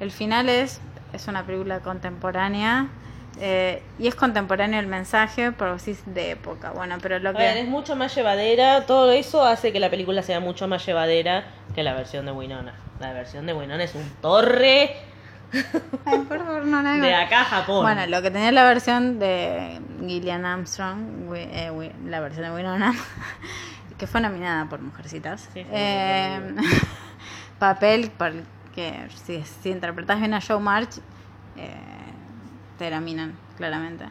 [0.00, 0.80] El final es,
[1.12, 2.88] es una película contemporánea
[3.38, 6.70] eh, y es contemporáneo el mensaje, pero sí es de época.
[6.72, 7.70] Bueno, pero lo A ver, es que...
[7.70, 8.86] mucho más llevadera.
[8.86, 12.74] Todo eso hace que la película sea mucho más llevadera que la versión de Winona.
[13.00, 14.96] La versión de Winona es un torre
[16.04, 17.82] Ay, por favor, no la de acá a Japón.
[17.82, 22.94] Bueno, lo que tenía la versión de Gillian Armstrong, eh, la versión de Winona,
[23.98, 25.42] que fue nominada por Mujercitas.
[25.52, 26.56] Sí, sí, Eh,
[27.58, 28.10] papel
[28.74, 31.00] que si, si interpretas bien a Joe March,
[31.56, 31.74] eh,
[32.78, 34.04] te nominan, claramente.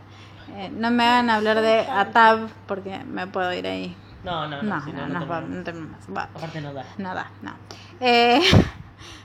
[0.56, 3.96] Eh, no me hagan hablar de Atab porque me puedo ir ahí.
[4.24, 4.80] No, no, no.
[4.80, 6.86] No, no, no, no, no no no da.
[6.98, 7.54] No da, no.
[8.02, 8.42] Eh,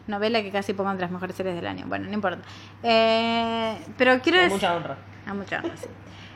[0.06, 1.86] novela que casi pongo entre las mejores series del año.
[1.86, 2.42] Bueno, no importa.
[2.82, 4.52] Eh, pero quiero decir...
[4.52, 4.96] mucha honra.
[5.26, 5.86] A mucha honra, sí.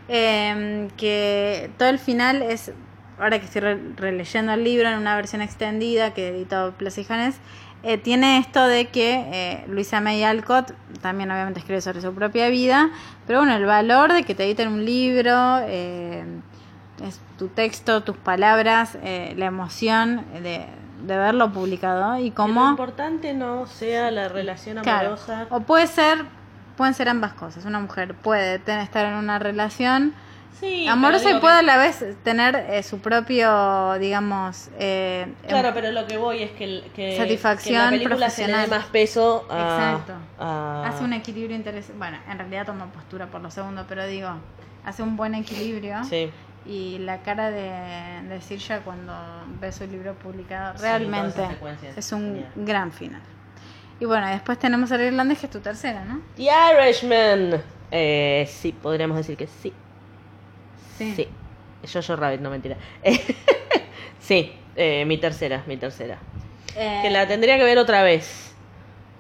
[0.09, 2.73] Eh, que todo el final es,
[3.19, 7.07] ahora que estoy re- releyendo el libro en una versión extendida que editó Plaza y
[7.85, 12.49] eh, tiene esto de que eh, Luisa May Alcott también obviamente escribe sobre su propia
[12.49, 12.91] vida,
[13.27, 16.25] pero bueno, el valor de que te editen un libro, eh,
[17.05, 20.67] es tu texto, tus palabras, la emoción de,
[21.03, 22.69] de verlo publicado y Que Lo cómo...
[22.71, 25.09] importante no sea la relación Claro.
[25.11, 25.47] amorosa.
[25.51, 26.25] O puede ser,
[26.77, 27.65] pueden ser ambas cosas.
[27.65, 30.13] Una mujer puede tener, estar en una relación
[30.59, 35.75] Sí, amorosa y puede a la vez tener eh, su propio, digamos, eh, Claro, em-
[35.75, 38.81] pero lo que voy es que, que, Satisfacción que la película se le dé profesional.
[38.81, 40.13] más peso a, Exacto.
[40.41, 41.97] a- hace un equilibrio interesante.
[41.97, 44.31] Bueno, en realidad toma postura por lo segundo, pero digo,
[44.85, 46.03] hace un buen equilibrio.
[46.03, 46.29] Sí.
[46.67, 49.15] Y la cara de, de Sirja cuando
[49.61, 51.43] ve su libro publicado, Sí, realmente
[51.97, 52.53] es un genial.
[52.57, 53.23] gran final.
[54.01, 56.21] Y bueno, después tenemos el irlandés, que es tu tercera, ¿no?
[56.37, 56.43] The
[56.85, 57.63] Irishman.
[57.91, 59.73] Eh, sí, podríamos decir que sí.
[60.99, 61.15] Sí.
[61.15, 61.29] Sí.
[61.93, 62.77] Jojo Rabbit, no mentira.
[64.21, 66.19] sí, eh, mi tercera, mi tercera.
[66.77, 68.55] Eh, Que la tendría que ver otra vez.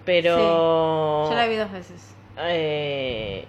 [0.04, 1.28] Pero.
[1.30, 2.14] Yo la vi dos veces.
[2.38, 3.46] eh,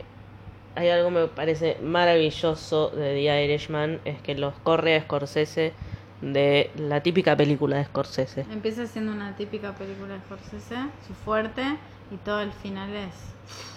[0.80, 5.74] hay algo que me parece maravilloso de The Irishman: es que los corre a Scorsese
[6.22, 8.46] de la típica película de Scorsese.
[8.50, 11.64] Empieza siendo una típica película de Scorsese, su fuerte,
[12.12, 13.14] y todo el final es...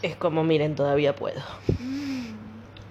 [0.03, 1.41] Es como, miren, todavía puedo.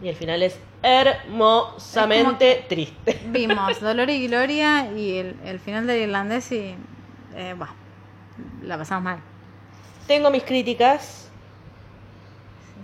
[0.03, 3.17] Y el final es hermosamente triste.
[3.27, 6.75] Vimos Dolor y Gloria y el, el final del irlandés y...
[7.33, 7.73] Eh, bah,
[8.61, 9.19] la pasamos mal.
[10.05, 11.30] Tengo mis críticas.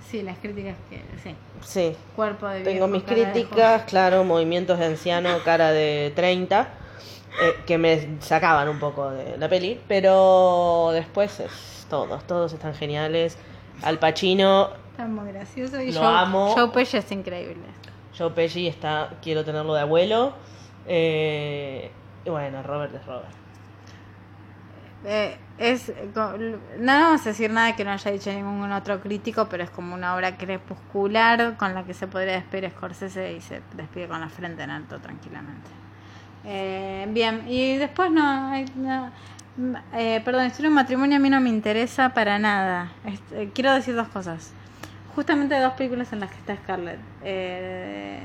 [0.09, 1.01] Sí, las críticas que...
[1.21, 1.35] Sí.
[1.61, 1.95] Sí.
[2.15, 6.61] Cuerpo de Tengo viejo, mis cara de críticas, claro, movimientos de anciano, cara de 30,
[7.41, 12.73] eh, que me sacaban un poco de la peli, pero después es todos, todos están
[12.73, 13.37] geniales.
[13.83, 14.69] Al Pacino.
[14.91, 16.53] Está muy gracioso y Lo Joe, amo.
[16.55, 17.63] Joe Pesci es increíble.
[18.17, 20.33] Joe Pesci está, quiero tenerlo de abuelo.
[20.87, 21.91] eh,
[22.25, 23.46] y bueno, Robert es Robert.
[25.09, 29.63] Eh, es no vamos a decir nada que no haya dicho ningún otro crítico, pero
[29.63, 34.07] es como una obra crepuscular con la que se podría despedir Scorsese y se despide
[34.09, 35.69] con la frente en alto tranquilamente.
[36.43, 39.11] Eh, bien, y después no, hay- no-
[39.93, 42.91] eh, perdón, historia de matrimonio a mí no me interesa para nada.
[43.05, 44.51] Este, quiero decir dos cosas.
[45.15, 46.99] Justamente dos películas en las que está Scarlett.
[47.23, 48.21] Eh,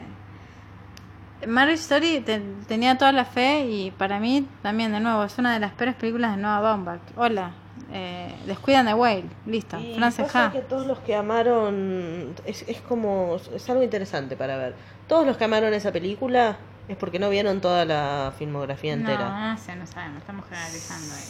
[1.47, 5.53] Marriage Story te- tenía toda la fe y para mí también, de nuevo, es una
[5.53, 7.01] de las peores películas de Noah Baumbach.
[7.17, 7.53] Hola,
[7.93, 10.53] eh, descuidan de Whale, listo, Y Frances pasa Ha.
[10.53, 14.75] que todos los que amaron, es, es como, es algo interesante para ver.
[15.09, 16.57] Todos los que amaron esa película
[16.89, 19.29] es porque no vieron toda la filmografía entera.
[19.31, 21.23] No, no sé, no sabemos, estamos generalizando ahí.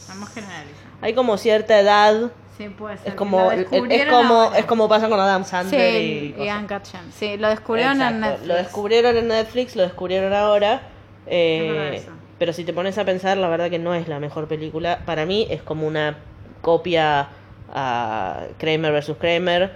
[0.00, 0.96] Estamos generalizando.
[1.02, 3.08] Hay como cierta edad, Sí, puede ser.
[3.08, 3.64] es como, es
[4.10, 6.50] como, es como pasa con Adam Sandler Sí, y y.
[6.50, 7.14] Uncut Gems.
[7.14, 8.46] Sí, lo descubrieron en Netflix.
[8.48, 10.82] Lo descubrieron en Netflix, lo descubrieron ahora.
[11.26, 12.02] eh,
[12.38, 15.00] pero si te pones a pensar, la verdad que no es la mejor película.
[15.06, 16.18] Para mí es como una
[16.60, 17.28] copia
[17.72, 19.12] a Kramer vs.
[19.18, 19.72] Kramer.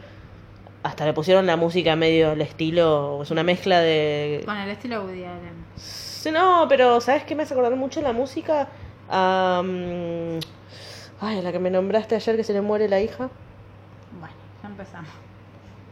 [0.83, 4.43] Hasta le pusieron la música medio al estilo, es una mezcla de...
[4.45, 5.65] Con el estilo Woody Allen.
[5.77, 8.69] Sí, No, pero ¿sabes qué me hace acordar mucho la música?
[11.25, 13.29] Ay, la que me nombraste ayer que se le muere la hija.
[14.19, 15.11] Bueno, ya empezamos.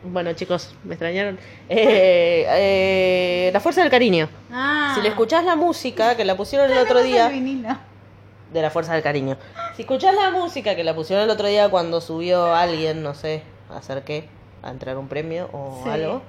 [0.04, 1.38] Bueno, chicos, me extrañaron.
[1.68, 4.28] Eh, eh, la fuerza del cariño.
[4.52, 8.94] Ah, Si le escuchás la música que la pusieron el otro día de la fuerza
[8.94, 9.36] del cariño.
[9.76, 13.42] Si escuchás la música que la pusieron el otro día cuando subió alguien, no sé,
[13.70, 14.28] a hacer qué,
[14.62, 15.88] a entrar un premio o Sí.
[15.90, 16.22] algo,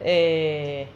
[0.00, 0.88] eh,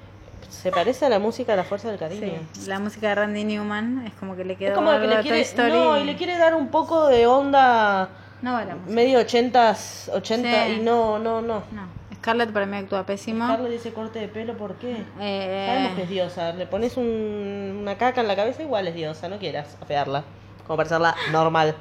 [0.48, 2.40] se parece a la música de la fuerza del cariño.
[2.52, 5.20] Sí, la música de Randy Newman es como que le quedó Es como que le
[5.20, 8.08] quiere, Story no, y le quiere dar un poco de onda
[8.42, 10.72] No medio ochentas, 80 Sí.
[10.72, 11.62] y no, no, no.
[11.72, 13.46] No, Scarlett para mí actúa pésimo.
[13.46, 14.96] Carlos dice corte de pelo, ¿por qué?
[15.20, 16.52] Eh, Sabemos que es diosa.
[16.52, 19.28] Le pones un- una caca en la cabeza, igual es diosa.
[19.28, 20.24] No quieras afearla.
[20.66, 21.76] Como para hacerla normal.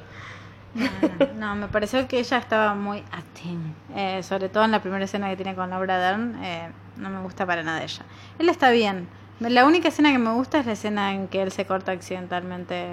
[1.36, 3.74] no, me pareció que ella estaba muy acting.
[3.94, 6.36] Eh, sobre todo en la primera escena que tiene con Laura Dern.
[6.42, 8.04] eh, no me gusta para nada ella.
[8.38, 9.08] Él está bien.
[9.40, 12.86] La única escena que me gusta es la escena en que él se corta accidentalmente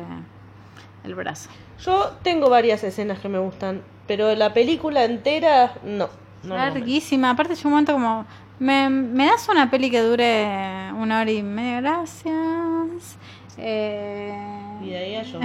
[1.06, 1.50] el brazo.
[1.80, 6.10] Yo tengo varias escenas que me gustan, pero la película entera, no.
[6.44, 6.56] no.
[6.56, 7.30] Larguísima.
[7.30, 8.26] Aparte, llegó un momento como.
[8.60, 11.82] ¿Me, me das una peli que dure una hora y media?
[11.82, 13.18] Gracias.
[13.58, 14.36] Eh,
[14.82, 15.40] Y de ahí a yo.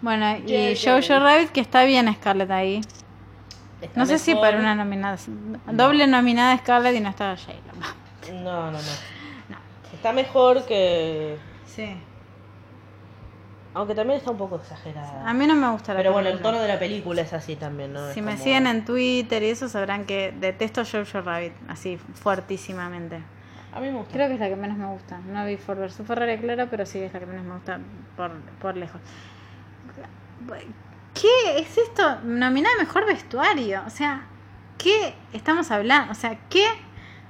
[0.00, 1.18] Bueno, y Jojo.
[1.18, 2.80] Rabbit, que está bien Scarlett ahí.
[3.80, 5.16] Está No sé si para una nominada.
[5.72, 8.34] Doble nominada Scarlett y no estaba J-Lo.
[8.42, 8.78] No, no, no.
[9.48, 9.56] No.
[9.94, 11.36] Está mejor que.
[11.66, 11.96] Sí.
[13.74, 15.28] Aunque también está un poco exagerada.
[15.28, 16.52] A mí no me gusta la Pero bueno, el película.
[16.52, 18.04] tono de la película es así también, ¿no?
[18.12, 21.96] Si Es me como- siguen en Twitter y eso sabrán que detesto Jojo Rabbit, así
[22.14, 23.20] fuertísimamente.
[23.72, 24.12] A mí me gusta.
[24.14, 25.18] Creo que es la que menos me gusta.
[25.18, 27.78] No vi Ford vs Ferrari, claro, pero sí es la que menos me gusta
[28.16, 29.00] por, por lejos.
[31.14, 32.20] ¿Qué es esto?
[32.24, 33.82] Nominada mejor vestuario.
[33.86, 34.22] O sea,
[34.78, 36.12] ¿qué estamos hablando?
[36.12, 36.66] O sea, ¿qué?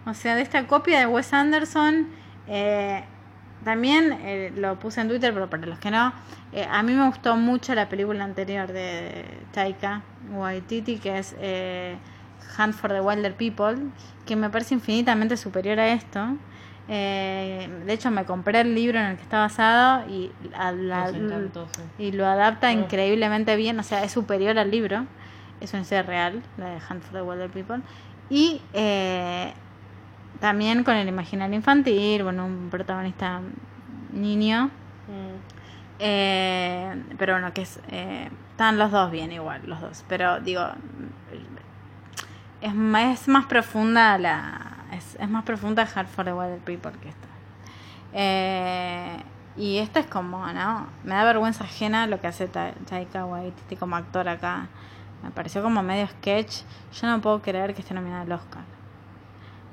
[0.07, 2.09] O sea, de esta copia de Wes Anderson.
[2.47, 3.05] eh,
[3.65, 6.13] también eh, lo puse en Twitter, pero para los que no,
[6.53, 11.99] eh, a mí me gustó mucho la película anterior de Taika Waititi, que es eh,
[12.57, 13.77] Hunt for the Wilder People,
[14.27, 16.37] que me parece infinitamente superior a esto.
[16.91, 21.07] Eh, de hecho, me compré el libro en el que está basado y, a la-
[21.13, 21.83] Nos encantó, sí.
[22.05, 25.05] y lo adapta increíblemente bien, o sea, es superior al libro.
[25.61, 27.81] Es una historia real, la de Hunt for the Wilder People.
[28.31, 29.53] Y eh,
[30.41, 33.41] también con el imaginario infantil, bueno, un protagonista
[34.13, 34.67] niño.
[35.09, 35.35] Mm.
[35.99, 40.05] Eh, pero bueno, que es, eh, están los dos bien igual, los dos.
[40.09, 40.63] Pero digo,
[42.61, 44.78] es más, es más profunda la...
[44.93, 47.29] Es, es más profunda Hard for the Wild People que esta.
[48.15, 49.17] Eh,
[49.57, 50.87] y esta es como, ¿no?
[51.05, 54.69] Me da vergüenza ajena lo que hace Ta- Taika Waititi como actor acá.
[55.23, 56.63] Me pareció como medio sketch.
[57.01, 58.63] Yo no puedo creer que esté nominada al Oscar.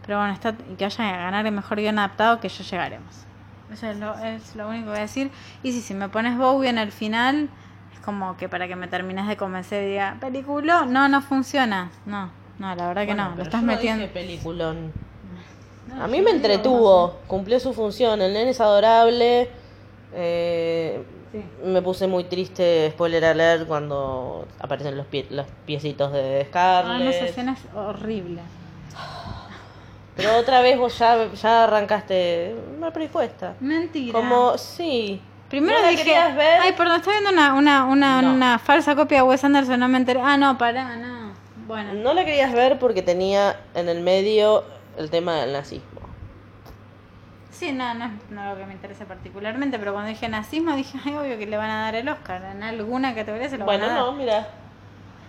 [0.06, 3.26] Pero bueno, está, y que vaya a ganar el mejor guion adaptado, que ya llegaremos.
[3.72, 5.32] Eso es lo, es lo único que voy a decir.
[5.64, 7.50] Y si, si me pones Bowie en el final,
[7.94, 11.90] es como que para que me termines de convencer y diga, película, no, no funciona.
[12.06, 14.02] No, no, la verdad que no, lo estás yo metiendo.
[14.04, 14.92] dije peliculón.
[15.96, 18.22] No, A mí me entretuvo, cumplió su función.
[18.22, 19.50] El nene es adorable.
[20.14, 21.44] eh, Sí.
[21.66, 26.94] Me puse muy triste, spoiler alert, cuando aparecen los, pie- los piecitos de Ah, no,
[26.96, 27.30] esa Scarlett.
[27.30, 28.40] escena es horrible.
[30.16, 33.56] Pero otra vez vos ya, ya arrancaste una predispuesta.
[33.60, 34.14] Mentira.
[34.14, 35.22] Como, sí.
[35.50, 36.62] Primero ¿No dije, ver?
[36.62, 38.34] ay, perdón, está viendo una, una, una, No.
[38.34, 40.22] una falsa copia de Wes Anderson, no me enteré.
[40.24, 41.34] Ah, no, pará, no.
[41.68, 44.64] Bueno, No la querías ver porque tenía en el medio
[44.98, 46.02] el tema del nazismo.
[47.52, 50.98] sí, no, no es no lo que me interesa particularmente, pero cuando dije nazismo dije,
[51.06, 52.44] ay, obvio que le van a dar el Oscar.
[52.44, 54.06] En alguna categoría se lo Bueno, van a dar.
[54.06, 54.48] no, mira.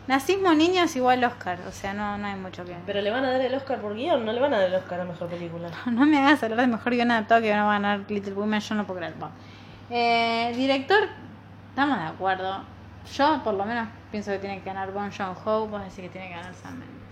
[0.09, 2.77] Nazismo niños igual Oscar, o sea, no, no hay mucho que...
[2.87, 4.75] Pero le van a dar el Oscar por guion, no le van a dar el
[4.77, 5.69] Oscar a mejor película.
[5.87, 8.61] No me hagas hablar de mejor guion adaptado que no va a ganar Little Women,
[8.61, 9.15] yo no puedo creer.
[9.19, 9.35] Bueno.
[9.91, 11.09] Eh, director,
[11.71, 12.63] estamos de acuerdo.
[13.15, 16.29] Yo, por lo menos, pienso que tiene que ganar Bon Joon-ho, vos decís que tiene
[16.29, 17.06] que ganar Sam Mendes.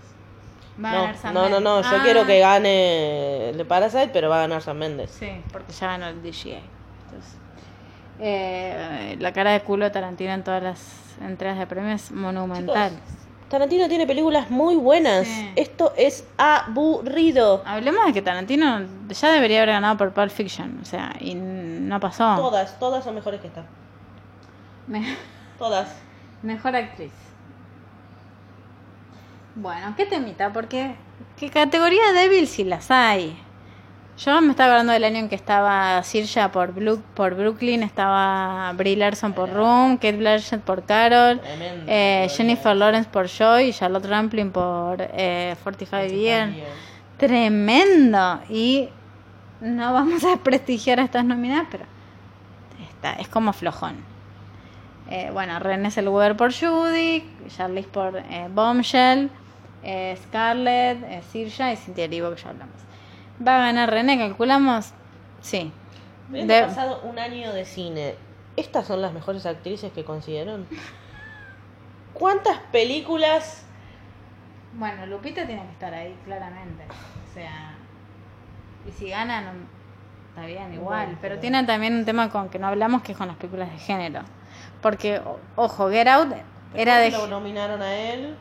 [0.83, 3.65] Va a No, ganar Sam no, no, no, yo Ah, quiero que gane el de
[3.65, 5.09] Parasite, pero va a ganar Sam Mendes.
[5.11, 6.59] Sí, porque ya ganó el DGA.
[7.05, 7.37] Entonces,
[8.19, 10.81] eh, la cara de culo de Tarantino en todas las
[11.21, 12.91] entregas de premios es monumental.
[13.49, 15.27] Tarantino tiene películas muy buenas.
[15.27, 15.51] Sí.
[15.55, 17.61] Esto es aburrido.
[17.65, 21.99] Hablemos de que Tarantino ya debería haber ganado por Pulp Fiction, o sea, y no
[21.99, 22.35] pasó.
[22.35, 23.63] Todas, todas son mejores que esta.
[24.87, 25.15] Me-
[25.59, 25.87] Todas.
[26.41, 27.11] Mejor actriz.
[29.55, 30.51] Bueno, ¿qué temita?
[30.51, 30.95] Porque
[31.37, 33.37] ¿qué categoría débil si las hay?
[34.17, 38.71] Yo me estaba hablando del año en que estaba Sirja por, Blue, por Brooklyn, estaba
[38.73, 41.41] Brie Larson por Room, Kate Blanchett por Carol,
[41.87, 46.55] eh, Jennifer Lawrence por Joy y Charlotte Rampling por eh, 45 Years.
[47.17, 48.39] Tremendo.
[48.49, 48.89] Y
[49.61, 51.85] no vamos a prestigiar a estas nominadas, pero
[52.89, 53.95] está, es como flojón.
[55.09, 57.23] Eh, bueno, René Zellweger por Judy,
[57.55, 59.29] Charlize por eh, Bombshell,
[59.85, 62.75] eh, Scarlett, eh, Sirja y Cynthia Erivo, que ya hablamos.
[63.45, 64.91] Va a ganar René, calculamos.
[65.41, 65.71] Sí.
[66.29, 68.15] De- pasado un año de cine,
[68.57, 70.67] ¿estas son las mejores actrices que consiguieron?
[72.13, 73.63] ¿Cuántas películas?
[74.73, 76.83] Bueno, Lupita tiene que estar ahí, claramente.
[77.29, 77.75] O sea,
[78.87, 79.51] y si gana, no-
[80.29, 81.05] está bien, igual.
[81.05, 83.37] Bueno, pero pero- tiene también un tema con que no hablamos, que es con las
[83.37, 84.21] películas de género.
[84.81, 85.21] Porque,
[85.55, 86.33] ojo, Get Out
[86.73, 87.11] era de...
[87.11, 88.35] Lo nominaron a él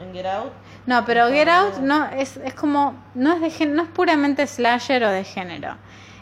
[0.00, 0.52] en Get Out.
[0.86, 4.46] No, pero Get Out no es, es como no es de gen- no es puramente
[4.46, 5.76] slasher o de género.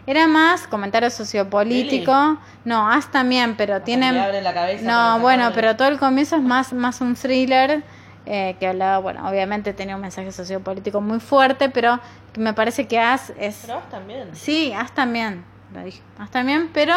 [0.07, 2.39] Era más comentario sociopolítico.
[2.65, 6.37] No, As también, pero Hasta tiene abren la cabeza No, bueno, pero todo el comienzo
[6.37, 7.83] es más más un thriller
[8.27, 11.99] eh, que hablaba, bueno, obviamente tenía un mensaje sociopolítico muy fuerte, pero
[12.37, 14.29] me parece que As es Pero vos también.
[14.35, 15.45] Sí, As también,
[15.75, 16.01] lo dije.
[16.19, 16.95] As también, pero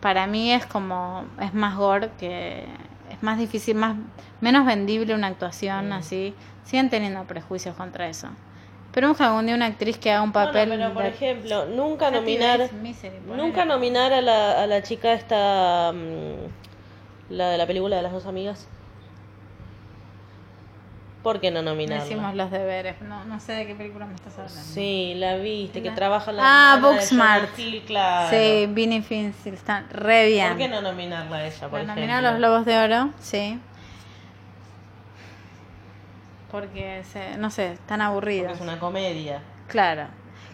[0.00, 2.66] para mí es como, es más gore que,
[3.18, 3.96] es más difícil, más,
[4.40, 5.92] menos vendible una actuación Mm.
[5.92, 6.34] así.
[6.64, 8.28] Siguen teniendo prejuicios contra eso.
[8.92, 10.68] Que algún día una actriz que haga un Bueno, papel...
[10.70, 15.92] pero por de- ejemplo, nunca nominar, Misery, nunca nominar a la, a la chica esta,
[15.94, 18.66] mm, la de la película de las dos amigas.
[21.28, 22.04] ¿Por qué no No nominarla?
[22.06, 23.00] hicimos los deberes.
[23.02, 24.58] No, no sé de qué película me estás hablando.
[24.60, 27.58] Sí, la viste, que trabaja la Ah, Booksmart.
[27.58, 28.30] Hill, claro.
[28.30, 30.48] Sí, Vinnie Finzel, están re bien.
[30.48, 31.94] ¿Por qué no nominarla a ella, por ejemplo?
[31.94, 33.58] nominaron los Globos de Oro, sí.
[36.50, 38.52] Porque, se, no sé, están aburridos.
[38.54, 39.42] es una comedia.
[39.66, 40.06] Claro.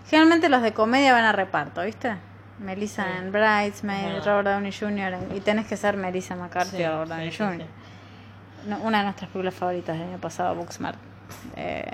[0.09, 2.16] Generalmente los de comedia van a reparto, ¿viste?
[2.59, 3.11] Melissa Sí.
[3.18, 4.25] en Bridesmaid.
[4.25, 5.18] Robert Downey Jr.
[5.37, 7.66] y tenés que ser Melissa McCarthy Sí, o Robert Downey sí, sí, Jr.
[8.66, 10.98] No, una de nuestras películas favoritas del año pasado, Booksmart.
[11.56, 11.84] Eh,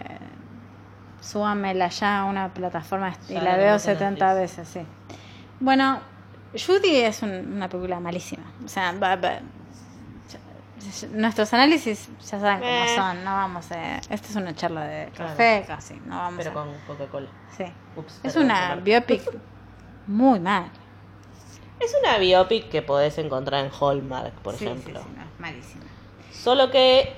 [1.20, 4.56] súbamela ya a una plataforma y la veo tenemos en 70 Netflix.
[4.56, 5.16] veces, sí.
[5.60, 6.00] Bueno,
[6.54, 8.44] Judy es un- una película malísima.
[8.64, 9.38] O sea, va- ya-
[11.12, 12.94] nuestros análisis ya saben cómo Eh.
[12.96, 13.24] son.
[13.24, 13.96] No vamos a.
[13.98, 15.30] Esta es una charla de Claro.
[15.32, 15.94] café casi.
[16.06, 16.54] No vamos Pero a.
[16.54, 17.28] con Coca-Cola.
[17.56, 17.64] Sí.
[17.96, 19.22] Ups, Es una biopic
[20.06, 20.70] muy mal.
[21.78, 25.00] Es una biopic que podés encontrar en Hallmark, por Sí, sí, ejemplo.
[25.00, 25.84] sí, no, malísima.
[26.30, 27.12] Solo que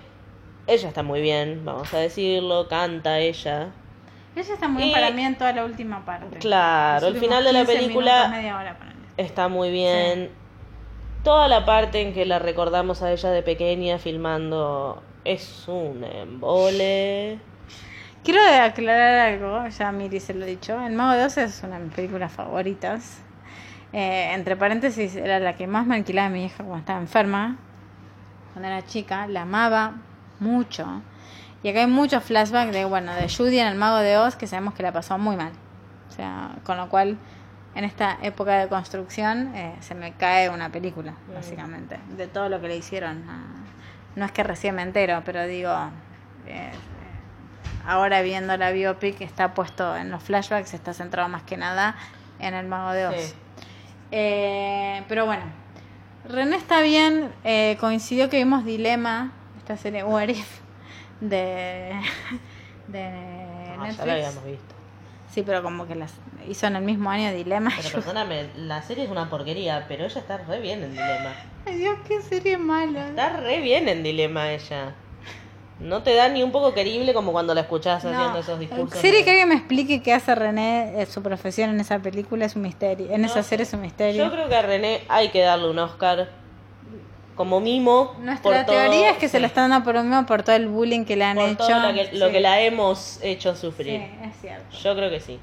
[0.67, 3.69] ella está muy bien, vamos a decirlo, canta ella.
[4.35, 6.39] Ella está muy bien para mí en toda la última parte.
[6.39, 8.77] Claro, el final de la últimos 15 película- minutos.
[9.19, 10.31] Está muy bien.
[11.23, 17.39] Toda la parte en que la recordamos a ella de pequeña filmando es un embole.
[18.25, 20.81] Quiero aclarar algo, ya Miri se lo he dicho.
[20.85, 23.21] El Mago de Oz es una de mis películas favoritas.
[23.93, 27.59] Eh, entre paréntesis, era la que más me alquilaba mi hija cuando estaba enferma.
[28.53, 29.94] Cuando era chica, la amaba
[30.40, 31.03] mucho.
[31.62, 34.46] Y acá hay muchos flashbacks de, bueno, de Judy en El Mago de Oz, que
[34.46, 35.53] sabemos que la pasó muy mal.
[36.09, 37.16] O sea, con lo cual,
[37.74, 42.61] en esta época de construcción, eh, se me cae una película, básicamente, de todo lo
[42.61, 43.28] que le hicieron.
[43.28, 43.44] a-
[44.16, 45.72] No es que recién me entero, pero digo,
[46.46, 46.70] eh,
[47.86, 51.94] ahora viendo la biopic está puesto en los flashbacks, está centrado más que nada
[52.40, 53.14] en el mago de Oz.
[53.16, 53.34] Sí.
[54.11, 55.44] Eh, pero bueno,
[56.25, 60.47] René está bien, eh, coincidió que vimos Dilema, esta serie What If
[61.20, 61.93] de,
[62.89, 63.97] de Ah, Netflix.
[63.99, 64.75] ya la habíamos visto.
[65.31, 66.12] Sí, pero como que las
[66.49, 67.73] hizo en el mismo año Dilema.
[67.77, 71.33] Pero perdóname, la serie es una porquería, pero ella está re bien en Dilema.
[71.66, 73.09] Ay Dios, qué serie mala.
[73.09, 74.95] Está re bien en Dilema ella.
[75.83, 79.03] No te da ni un poco querible como cuando la escuchás haciendo esos discursos.
[79.03, 82.55] de- que alguien me explique qué hace René, eh, su profesión en esa película es
[82.57, 83.11] un misterio.
[83.11, 83.51] En No esa sé.
[83.51, 84.24] serie es un misterio.
[84.24, 86.28] Yo creo que a René hay que darle un Oscar
[87.35, 88.14] como mimo.
[88.20, 90.43] Nuestra por todo- teoría es que se sí, lo están dando por un mismo por
[90.43, 91.57] todo el bullying que le han por hecho.
[91.66, 92.33] todo lo que, lo Sí.
[92.33, 94.01] que la hemos hecho Sí, sufrir.
[94.22, 94.76] es cierto.
[94.76, 95.41] Yo creo que sí.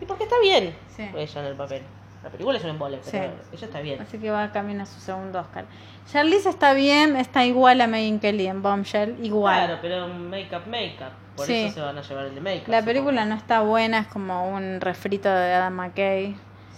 [0.00, 1.02] Y porque está bien Sí.
[1.16, 1.82] ella en el papel.
[2.26, 3.32] La película es un embole, pero Sí.
[3.52, 4.00] ella está bien.
[4.00, 5.64] Así que va camino a su segundo Oscar.
[6.10, 9.54] Charlize está bien, está igual a Megan Kelly en Bombshell, igual.
[9.66, 11.12] Claro, pero make-up, make-up.
[11.36, 11.66] Por Sí.
[11.66, 12.68] eso se van a llevar el de make-up.
[12.68, 12.84] La supongo.
[12.86, 16.34] película no está buena, es como un refrito de Adam McKay.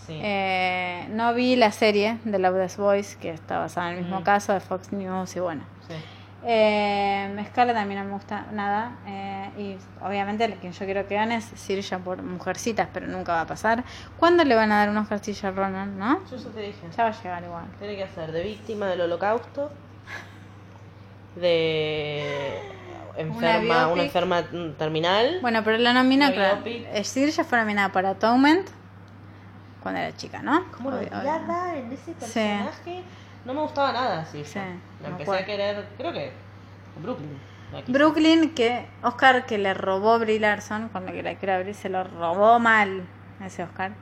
[0.07, 0.19] Sí.
[0.23, 4.21] Eh, no vi la serie de Love This Voice, que está basada en el mismo
[4.21, 4.25] Mm.
[4.25, 5.63] caso de Fox News y bueno.
[5.89, 5.95] sí.
[6.45, 8.93] Eh, Scarlett también no me gusta nada.
[9.07, 13.33] eh, y obviamente el que yo quiero que gane es Sirja por Mujercitas, pero nunca
[13.33, 13.85] va a pasar.
[14.19, 16.21] ¿Cuándo le van a dar un Oscar a Ronan, no?
[16.31, 16.87] Yo ya te dije.
[16.97, 17.65] Ya va a llegar igual.
[17.79, 19.73] Tiene que hacer de víctima del holocausto,
[21.35, 22.61] de
[23.17, 24.43] enferma, una, enferma
[24.79, 25.39] terminal.
[25.43, 26.63] Bueno, pero la nomina, claro.
[26.65, 28.69] eh, Sirja fue nominada por Atonement
[29.83, 30.65] cuando era chica, ¿no?
[30.73, 33.05] como en ese personaje.
[33.49, 34.45] No me gustaba nada, sí.
[34.45, 34.65] Sí, La
[35.01, 35.43] me empecé acuerdo.
[35.43, 36.33] a querer, creo que
[37.01, 37.39] Brooklyn.
[37.87, 41.89] Brooklyn, que Oscar que le robó Brie Larson, con lo que la quiero abrir, se
[41.89, 43.07] lo robó mal
[43.43, 43.93] ese Oscar.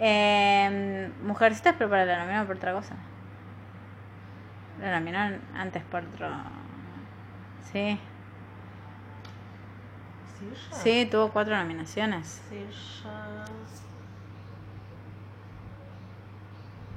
[0.00, 2.96] Eh, Mujercitas, pero para la nominaron por otra cosa.
[4.80, 6.28] La nominaron antes por otro.
[7.70, 8.00] Sí,
[10.36, 10.76] Sirja.
[10.82, 12.42] sí, tuvo cuatro nominaciones.
[12.48, 13.44] Sirja.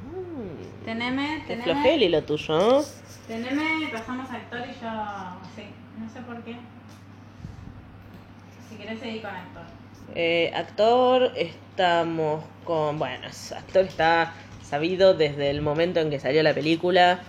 [0.09, 1.63] Mm, Teneme, teneme.
[1.63, 2.83] flojeli lo tuyo, ¿no?
[3.27, 4.89] Teneme, pasamos a actor y yo.
[5.55, 5.63] Sí,
[5.99, 6.55] no sé por qué.
[8.69, 9.63] Si querés seguir con actor.
[10.15, 12.97] Eh, actor, estamos con.
[12.97, 14.33] Bueno, actor está
[14.63, 17.19] sabido desde el momento en que salió la película.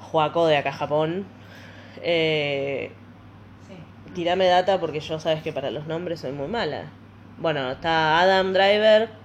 [0.00, 1.26] Joaco de acá Japón.
[2.02, 2.92] Eh,
[3.68, 3.74] Sí.
[4.14, 6.90] tirame data porque yo sabes que para los nombres soy muy mala.
[7.38, 9.19] Bueno, está Adam Driver.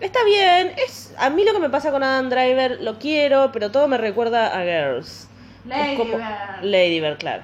[0.00, 0.72] Está bien.
[0.76, 3.98] Es, a mí lo que me pasa con Adam Driver, lo quiero, pero todo me
[3.98, 5.28] recuerda a Girls.
[5.64, 6.62] Lady como, Bird.
[6.62, 7.42] Lady Bird, claro.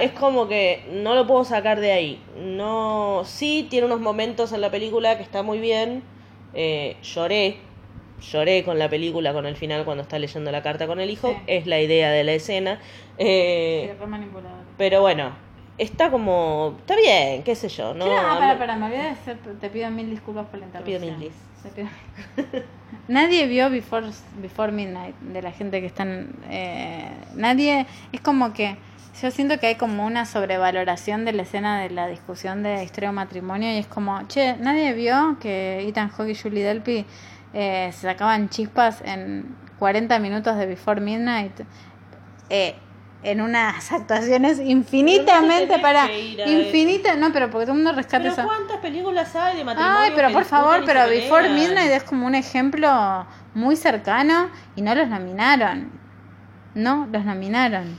[0.00, 2.22] Es como que no lo puedo sacar de ahí.
[2.36, 6.02] No, sí tiene unos momentos en la película que está muy bien.
[6.54, 7.58] Eh, lloré,
[8.20, 11.28] lloré con la película, con el final cuando está leyendo la carta con el hijo.
[11.28, 11.36] Sí.
[11.46, 12.80] Es la idea de la escena.
[13.18, 14.06] Eh, Sí,
[14.78, 15.36] pero bueno,
[15.82, 17.94] está como, está bien, qué sé yo.
[17.94, 20.66] No, ah, no- para, para, me olvidé de hacer, te pido mil disculpas por la
[20.66, 21.18] Te pido interrupción.
[21.18, 22.64] mil dis.
[23.08, 24.06] Nadie vio Before,
[24.40, 26.34] Before Midnight de la gente que están.
[26.48, 27.86] eh, nadie.
[28.12, 28.76] Es como que
[29.20, 33.10] Yo siento que hay como una sobrevaloración de la escena de la discusión de historia
[33.10, 37.04] o matrimonio y es como, che, nadie vio que Ethan Hawke y Julie Delpy
[37.52, 41.52] eh, se sacaban chispas en 40 minutos de Before Midnight
[42.48, 42.76] eh,
[43.22, 48.32] en unas actuaciones infinitamente tenés para infinita, no, pero porque todo el mundo rescata Pero
[48.32, 48.42] eso.
[48.44, 49.98] ¿cuántas películas hay de matrimonio?
[50.00, 51.54] Ay, pero por favor, pero Before pelean?
[51.68, 55.90] Midnight es como un ejemplo muy cercano y no los nominaron.
[56.74, 57.98] No, los nominaron.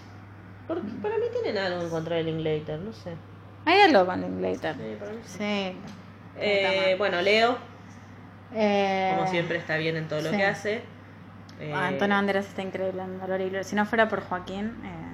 [0.67, 3.11] Porque para mí tienen algo en contra de Linklater, no sé.
[3.65, 4.75] Hay algo con Linklater.
[4.75, 5.37] Sí, para mí sí.
[5.37, 5.77] Sí.
[6.39, 7.57] Eh, bueno, Leo,
[8.53, 10.81] Eh, como siempre, está bien en todo lo que hace.
[11.59, 13.63] Eh, ah, Antonio Banderas está increíble en Dolor y Gloria.
[13.63, 14.75] Si no fuera por Joaquín.
[14.83, 15.10] eh,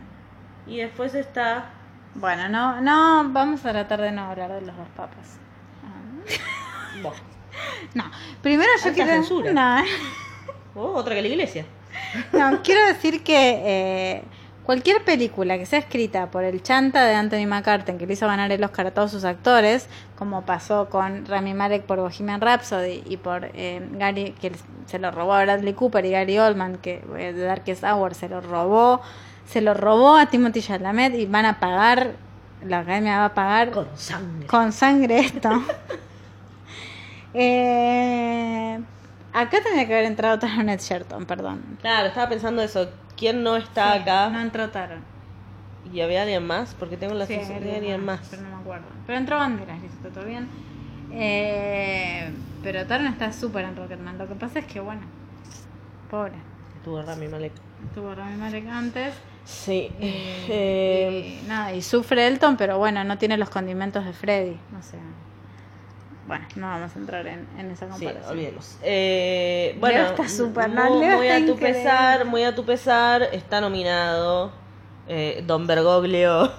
[0.68, 1.70] Y después está.
[2.16, 5.38] Bueno, no, no, vamos a tratar de no hablar de los dos papas.
[5.84, 7.00] Ah.
[7.04, 7.16] Vos.
[7.94, 8.04] No,
[8.42, 9.12] primero yo quiero.
[9.12, 9.52] censura.
[9.54, 9.84] No,
[10.76, 11.66] Oh, otra que la iglesia.
[12.32, 14.24] no, quiero decir que eh,
[14.64, 18.52] cualquier película que sea escrita por el chanta de Anthony McCartan, que le hizo ganar
[18.52, 23.18] el Oscar a todos sus actores, como pasó con Rami Malek por Bohemian Rhapsody y
[23.18, 24.52] por eh, Gary, que
[24.86, 28.30] se lo robó a Bradley Cooper, y Gary Oldman, que eh, de Darkest Hour se
[28.30, 29.02] lo robó,
[29.48, 32.14] se lo robó a Timothy Chalamet y van a pagar,
[32.64, 34.46] la academia va a pagar Con sangre.
[34.48, 35.50] con sangre esto.
[37.34, 38.80] eh,
[39.34, 41.78] acá tendría que haber entrado Taron Sherton, perdón.
[41.82, 42.90] Claro, estaba pensando eso.
[43.16, 44.30] ¿Quién no está Sí, acá?
[44.30, 45.02] No entró Taron.
[45.92, 46.74] ¿Y había alguien más?
[46.78, 48.20] Porque tengo la Sí, sensación de alguien más.
[48.30, 48.86] Pero no me acuerdo.
[49.06, 50.48] Pero entró Banderas, listo, todo bien.
[51.14, 52.30] Eh,
[52.62, 54.18] pero Taron está súper en Rocketman.
[54.18, 55.02] Lo que pasa es que, bueno,
[56.12, 56.34] pobre.
[56.76, 57.54] Estuvo Rami Malek.
[57.96, 59.14] Tuvo Rami Malek antes.
[59.48, 59.90] Sí.
[60.00, 60.14] Y,
[60.50, 64.58] Eh, y nada, y sufre Elton, pero bueno, no tiene los condimentos de Freddy.
[64.78, 65.00] O sea,
[66.28, 68.32] bueno, no vamos a entrar en, en esa sí, comparación.
[68.32, 68.78] olvidemos.
[68.84, 70.24] Eh, bueno, Leo está
[70.90, 71.00] ¿no?
[71.00, 71.74] Leo muy está a tu increíble.
[71.80, 74.52] pesar, muy a tu pesar, está nominado
[75.08, 76.52] eh, Don Bergoglio,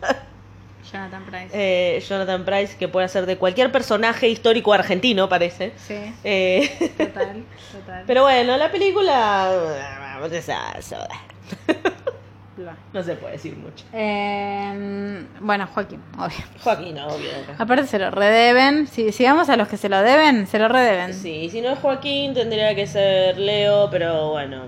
[0.92, 1.48] Jonathan Price.
[1.52, 5.72] eh, Jonathan Price, que puede ser de cualquier personaje histórico argentino, parece.
[5.76, 8.04] sí, Eh, total, total.
[8.06, 9.50] pero bueno, la película...
[12.56, 12.74] Bla.
[12.94, 13.84] No se puede decir mucho.
[13.92, 16.38] Eh, bueno, Joaquín, obvio.
[16.64, 17.30] Joaquín, obvio.
[17.58, 18.86] Aparte se lo redeben.
[18.86, 21.12] Si, si vamos a los que se lo deben, se lo redeben.
[21.12, 24.62] Sí, si no es Joaquín tendría que ser Leo, pero bueno,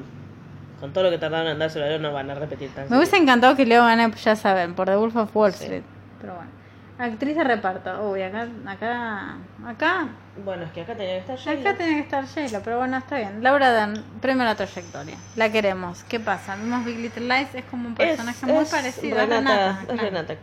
[0.81, 2.97] con todo lo que tardaron en dárselo a Leo no van a repetir tan Me
[2.99, 5.65] hubiese encantado que Leo gane, ya saben, por The Wolf of Wall Sí.
[5.65, 5.83] Street.
[6.21, 6.51] Pero bueno.
[6.99, 8.11] Actriz de reparto.
[8.11, 9.37] Uy, acá, acá,
[9.67, 10.09] acá,
[10.45, 11.77] Bueno, es que acá tenía que estar acá J-Lo.
[11.77, 13.43] tiene que estar J-Lo, pero bueno, está bien.
[13.43, 15.17] Laura Dan, premio a la trayectoria.
[15.37, 16.05] La queremos.
[16.05, 16.55] ¿Qué pasa?
[16.57, 19.81] Vimos Big Little Lies, es como un personaje muy es parecido a Renata, Renata.
[19.81, 20.03] es claro.
[20.03, 20.35] Renata.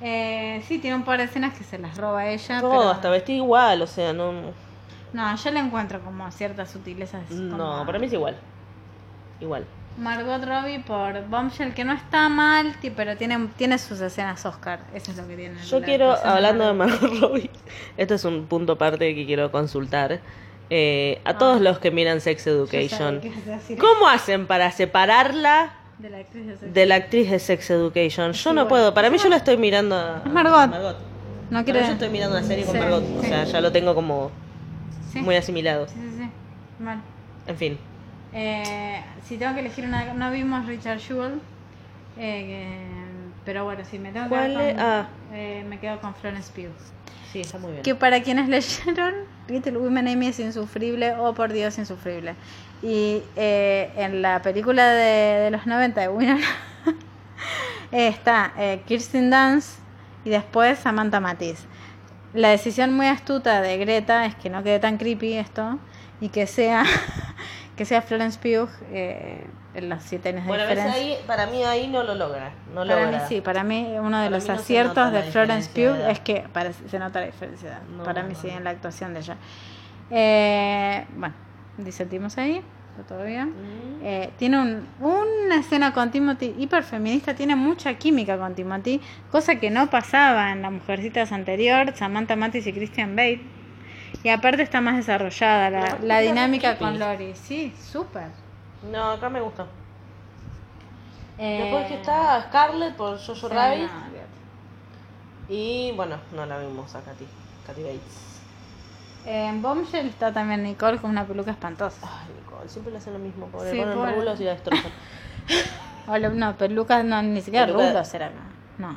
[0.00, 2.60] Eh, sí, tiene un par de escenas que se las roba ella.
[2.60, 2.88] No, pero...
[2.90, 4.32] hasta vestida igual, o sea, no...
[5.12, 7.30] No, yo le encuentro como ciertas sutilezas.
[7.30, 8.36] No, como- para mí es igual.
[9.40, 9.64] Igual.
[9.98, 14.80] Margot Robbie por Bombshell, que no está mal, pero tiene, tiene sus escenas Oscar.
[14.94, 15.58] Eso es lo que tiene.
[15.64, 17.20] Yo quiero, hablando de Margot.
[17.20, 17.50] Robbie,
[17.96, 20.20] esto es un punto aparte que quiero consultar.
[20.70, 22.50] Eh, a todos los que miran Sex Ah.
[22.50, 23.20] Education,
[23.78, 28.32] ¿cómo hacen para separarla De la actriz de Sex de la actriz de Sex Education?
[28.32, 30.96] Yo no puedo, para mí yo la estoy mirando a, Margot.
[31.50, 33.94] No mí yo estoy mirando una serie con Sí, Margot, o sea, ya lo tengo
[33.94, 34.30] como
[35.12, 35.86] Sí, muy asimilado.
[35.88, 36.30] sí, sí, sí.
[36.82, 37.02] Mal.
[37.46, 37.78] En fin,
[38.34, 40.12] Eh, si tengo que elegir una.
[40.14, 41.40] No vimos Richard Jewell.
[42.18, 42.66] Eh,
[43.44, 45.08] pero bueno, si me tengo que ¿Cuál quedar con- Ah.
[45.32, 46.72] eh, me quedo con Florence Pugh.
[47.32, 47.82] sí, está muy bien.
[47.82, 49.14] Que para quienes leyeron,
[49.48, 52.34] Little Women Amy es insufrible, oh por Dios, insufrible.
[52.82, 56.46] Y eh, en la película de, de los 90 de Winona
[57.92, 59.78] está eh, Kirsten Dunst
[60.24, 61.64] y después Samantha Matiz.
[62.34, 65.78] La decisión muy astuta de Greta es que no quede tan creepy esto
[66.20, 66.84] y que sea
[67.76, 69.44] que sea Florence Pugh eh,
[69.74, 70.94] en los siete años de Bueno, diferencia.
[71.00, 72.52] ahí, para mí ahí no lo logra.
[72.74, 73.18] No Para logra.
[73.18, 76.20] mí sí, para mí uno de Para los no aciertos de Florence Pugh de es
[76.20, 77.80] que parece- se nota la diferencia.
[77.96, 79.36] No, para mí sí, en la actuación de ella.
[80.10, 81.34] Eh, bueno,
[81.78, 82.62] disentimos ahí,
[83.08, 83.48] todo bien.
[83.48, 84.00] Mm.
[84.02, 89.00] Eh, tiene un- una escena con Timothy hiperfeminista, tiene mucha química con Timothy,
[89.30, 93.40] cosa que no pasaba en las mujercitas anterior, Samantha Mathis y Christian Bale.
[94.24, 97.34] Y aparte está más desarrollada la, la dinámica con Lori.
[97.34, 98.28] Sí, súper.
[98.90, 99.66] No, acá me gusta.
[101.38, 103.90] Eh, Después que está Scarlett por Jojo sí, Rabbit.
[103.90, 104.22] no.
[105.48, 107.26] Y bueno, no la vimos a Katy.
[107.66, 108.40] Katy Bates.
[109.26, 111.98] En Bombshell está también Nicole con una peluca espantosa.
[112.02, 113.46] Ay, Nicole, siempre le hacen lo mismo.
[113.48, 114.14] Pobre, Sí, ponen pobre.
[114.14, 114.90] rulos y la destrozan.
[116.08, 118.32] O lo- no, peluca, no, ni siquiera Peluca- rulos era.
[118.78, 118.96] No.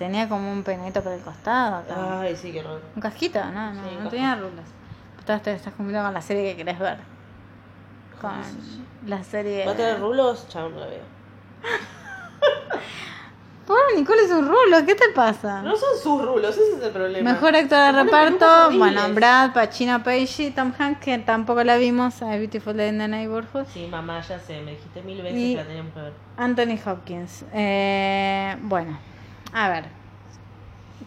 [0.00, 2.22] Tenía como un peinadito por el costado acá.
[2.22, 2.80] Ay, sí, qué horror.
[2.96, 4.64] Un casquito, no, no, Sí, no tenía rulos.
[5.18, 6.96] Estás, te estás cumpliendo con la serie que querés ver.
[8.18, 8.32] Con
[9.04, 9.66] la serie.
[9.66, 10.48] ¿Va a tener rulos?
[10.48, 11.02] Chao, no la veo.
[13.94, 15.60] Nicole es un rulo, ¿qué te pasa?
[15.60, 17.32] No son sus rulos, ese es el problema.
[17.32, 22.36] Mejor actor de reparto, bueno, Brad, Pacino, Pagey, Tom Hanks, que tampoco la vimos, a
[22.36, 23.66] Beautiful Day in the Neighborhood.
[23.70, 26.12] Sí, mamá, ya sé, me dijiste mil veces Y- que la teníamos que ver.
[26.38, 27.44] Anthony Hopkins.
[27.52, 28.98] Eh, bueno,
[29.52, 30.00] a ver.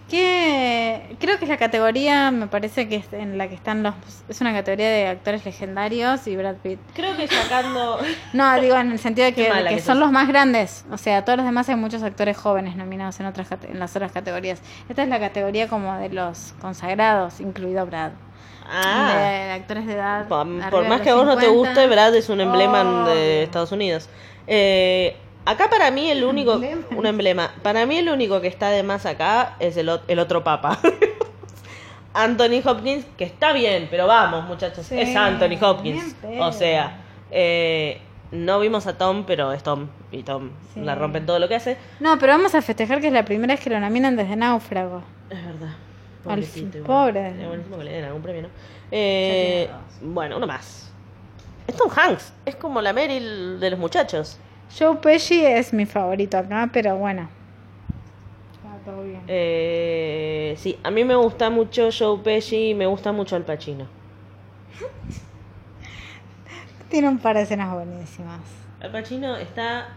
[0.10, 1.16] ¿Qué?
[1.20, 3.96] Creo que es la categoría, me parece que es en la que están los...
[4.30, 6.80] Es una categoría de actores legendarios y Brad Pitt.
[6.94, 8.00] Creo que sacando.
[8.34, 10.86] No, digo en el sentido de que, son los más grandes.
[10.92, 14.12] O sea, todos los demás hay muchos actores jóvenes nominados en otras en las otras
[14.12, 14.62] categorías.
[14.90, 18.12] Esta es la categoría como de los consagrados, incluido Brad.
[18.70, 19.14] Ah.
[19.18, 20.28] De actores de edad.
[20.28, 21.70] Por, más que a vos no te 50.
[21.70, 24.10] guste, Brad es un emblema de Estados Unidos.
[24.48, 25.16] Eh,
[25.46, 26.82] acá para mí el único, Emblema.
[26.96, 30.44] un emblema, para mí el único que está de más acá es el, el otro
[30.44, 30.80] papa.
[32.14, 36.16] Anthony Hopkins, que está bien, pero vamos muchachos, Sí, es Anthony Hopkins.
[36.40, 36.98] O sea,
[37.32, 38.00] eh,
[38.32, 40.82] no vimos a Tom, pero es Tom, y Tom Sí.
[40.82, 41.78] la rompe en todo lo que hace.
[42.00, 45.02] No, pero vamos a festejar que es la primera vez que lo nominan desde Náufrago.
[45.30, 45.70] Es verdad.
[45.70, 47.30] Al Pobrecito, pobre.
[47.30, 48.50] Es buenísimo que le den algún premio, ¿no?
[48.92, 49.70] Eh,
[50.02, 50.92] bueno, uno más.
[51.68, 52.32] Es Tom Hanks.
[52.46, 54.38] Es como la Meryl de los muchachos.
[54.78, 57.30] Joe Pesci es mi favorito acá, pero bueno.
[58.56, 59.22] Está todo bien.
[59.28, 63.86] Eh, sí, a mí me gusta mucho Joe Pesci y me gusta mucho Al Pacino.
[66.90, 68.42] Tiene un par de escenas buenísimas.
[68.82, 69.90] Al Pacino está...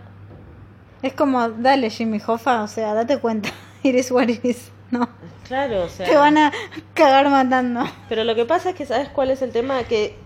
[1.00, 3.48] Es como, dale Jimmy Hoffa, o sea, date cuenta.
[3.82, 4.70] Iris what it is.
[4.90, 5.08] No.
[5.46, 6.06] Claro, o sea...
[6.06, 6.52] Te van a
[6.92, 7.84] cagar matando.
[8.10, 9.84] Pero lo que pasa es que, ¿sabes cuál es el tema?
[9.84, 10.18] Que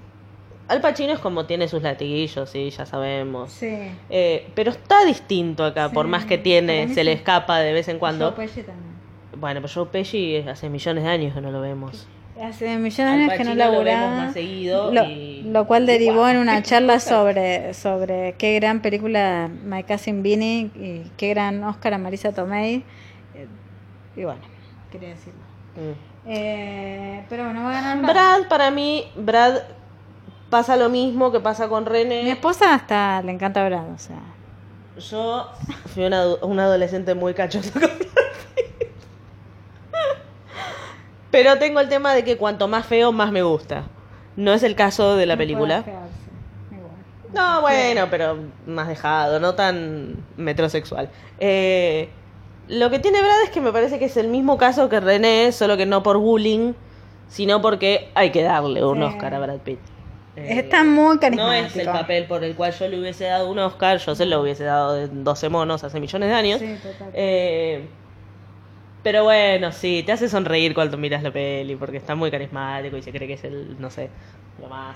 [0.71, 3.51] Al Pacino es como tiene sus latiguillos, sí, ya sabemos.
[3.53, 3.77] Sí.
[4.09, 7.99] Eh, pero está distinto acá, por más que tiene, se le escapa de vez en
[7.99, 8.27] cuando.
[8.33, 8.91] Joe Pesci también.
[9.37, 12.07] Bueno, pero Joe Pesci hace millones de años que no lo vemos.
[12.41, 16.27] Hace millones de años que no lo vemos más seguido Lo, y- lo cual derivó
[16.29, 21.95] en una charla sobre, sobre qué gran película My Cousin Vinny y qué gran Oscar
[21.95, 22.77] a Marisa Tomei.
[23.35, 23.47] Eh,
[24.17, 24.41] Y bueno,
[24.91, 25.41] quería decirlo.
[25.77, 26.31] Mm.
[26.33, 28.11] Eh, pero bueno, va a ganar.
[28.15, 29.59] Brad, para mí, Brad
[30.51, 32.31] pasa lo mismo que pasa con Mi René.
[32.31, 34.21] esposa hasta le encanta Brad, o sea.
[34.99, 35.49] Yo
[35.95, 37.89] fui una, adolescente muy cachosa con.
[41.31, 43.85] Pero tengo el tema de que cuanto más feo, más me gusta.
[44.37, 45.85] No es el caso de la no película.
[47.33, 48.37] No, bueno, pero
[48.67, 51.09] más dejado, no tan metrosexual.
[51.39, 52.09] Eh,
[52.67, 55.53] lo que tiene Brad es que me parece que es el mismo caso que René,
[55.53, 56.73] solo que no por bullying,
[57.29, 59.05] sino porque hay que darle un Sí.
[59.05, 59.79] Oscar a Brad Pitt.
[60.41, 61.67] Eh, Está muy No carismático.
[61.67, 64.41] es el papel por el cual yo le hubiese dado un Oscar, yo se lo
[64.41, 66.61] hubiese dado de 12 monos hace millones de años.
[66.61, 67.11] Sí, total.
[67.15, 67.85] Eh,
[69.03, 73.03] pero bueno, sí, te hace sonreír cuando miras la peli, porque está muy carismático y
[73.03, 74.11] se cree que es el, no sé,
[74.61, 74.95] lo más.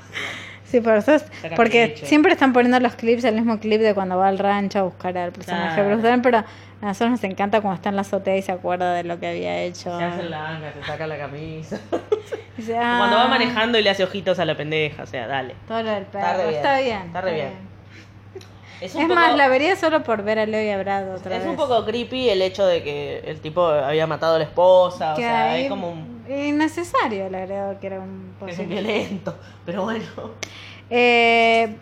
[0.65, 1.25] Sí, por eso es-
[1.57, 4.83] porque siempre están poniendo los clips, el mismo clip de cuando va al rancho a
[4.83, 5.89] buscar al personaje Claro.
[5.91, 6.45] Bruce Dern, pero
[6.85, 9.27] a nosotros nos encanta cuando está en la azotea y se acuerda de lo que
[9.29, 9.97] había hecho.
[9.99, 11.81] Se hace la anga, se saca la camisa.
[12.57, 15.55] Dice, Cuando va "Ah, manejando y le hace ojitos a la pendeja, o sea, dale.
[15.67, 16.27] Todo lo del perro.
[16.27, 17.03] Está re bien, Está bien.
[17.07, 17.75] está re bien.
[18.81, 21.15] Es, Es un poco, más, la vería solo por ver a Leo y a Brad
[21.15, 21.49] otra es vez.
[21.51, 25.17] un poco creepy el hecho de que el tipo había matado a la esposa, o
[25.17, 26.25] sea, ahí- es como un...
[26.29, 30.05] Innecesario, le agrego que era un Es violento, pero bueno.
[30.91, 31.77] Eh,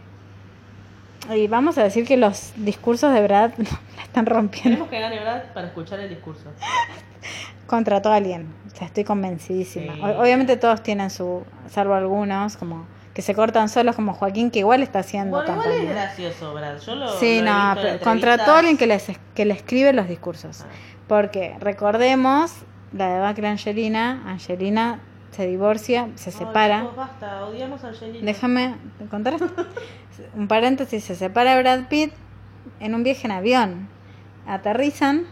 [1.30, 4.70] y vamos a decir que los discursos de Brad la están rompiendo.
[4.70, 5.52] Tenemos que gane, ¿verdad?
[5.52, 6.44] Para escuchar el discurso.
[7.66, 8.52] Contrató a alguien.
[8.72, 9.94] O sea, estoy convencidísima.
[9.94, 10.00] Sí.
[10.02, 14.82] Obviamente todos tienen su, salvo algunos, como que se cortan solos, como Joaquín, que igual
[14.82, 16.78] está haciendo Bueno, igual es gracioso, Brad.
[16.78, 20.08] Yo lo, Sí, lo no, pero contrató a alguien que, les, que le escribe los
[20.08, 20.62] discursos.
[20.62, 20.66] Ah.
[21.08, 22.52] Porque recordemos
[22.92, 24.22] la de Angelina.
[24.26, 25.00] Angelina
[25.32, 26.80] se divorcia, se separa.
[26.82, 28.24] chicos, basta, odiamos a Angelina.
[28.24, 28.76] Déjame
[29.10, 29.34] contar.
[30.36, 32.12] Un paréntesis, se separa Brad Pitt
[32.80, 33.88] en un viaje en avión.
[34.46, 35.24] Aterrizan,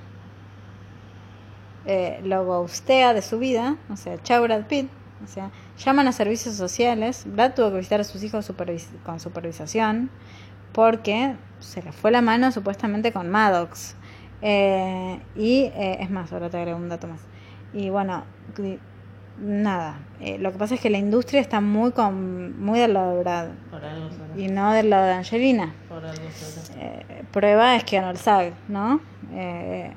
[1.87, 4.89] eh, lo ghostea de su vida, o sea, chao Brad Pitt,
[5.23, 9.21] o sea, llaman a servicios sociales, Brad tuvo que visitar a sus hijos supervis- con
[9.21, 10.11] supervisación
[10.73, 13.97] porque se le fue la mano supuestamente con Maddox.
[14.43, 17.21] Eh, y eh, es más, ahora te agrego un dato más.
[17.75, 18.25] Y bueno,
[19.41, 23.14] nada, eh, lo que pasa es que la industria está muy con muy del lado
[23.16, 24.26] de Brad Por algo será.
[24.36, 25.72] y no del lado de Angelina.
[25.88, 26.80] Por algo será.
[26.82, 29.01] Eh, prueba es que ganó el SAG, ¿no?
[29.32, 29.93] Eh,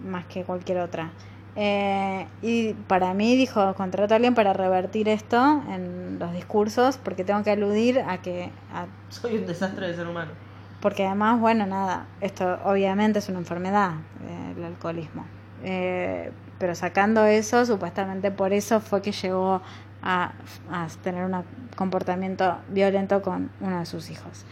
[0.00, 1.10] más que cualquier otra.
[1.56, 7.22] Eh, y para mí dijo, contrato a alguien para revertir esto en los discursos, porque
[7.24, 10.32] tengo que aludir a que, a- Soy un desastre de ser humano.
[10.80, 13.92] porque además, bueno, nada, esto obviamente es una enfermedad,
[14.28, 15.24] eh, el alcoholismo.
[15.62, 16.30] Eh,
[16.64, 19.60] pero sacando eso, supuestamente por eso fue que llegó
[20.02, 20.32] a,
[20.72, 21.44] a tener un
[21.76, 24.46] comportamiento violento con uno de sus hijos.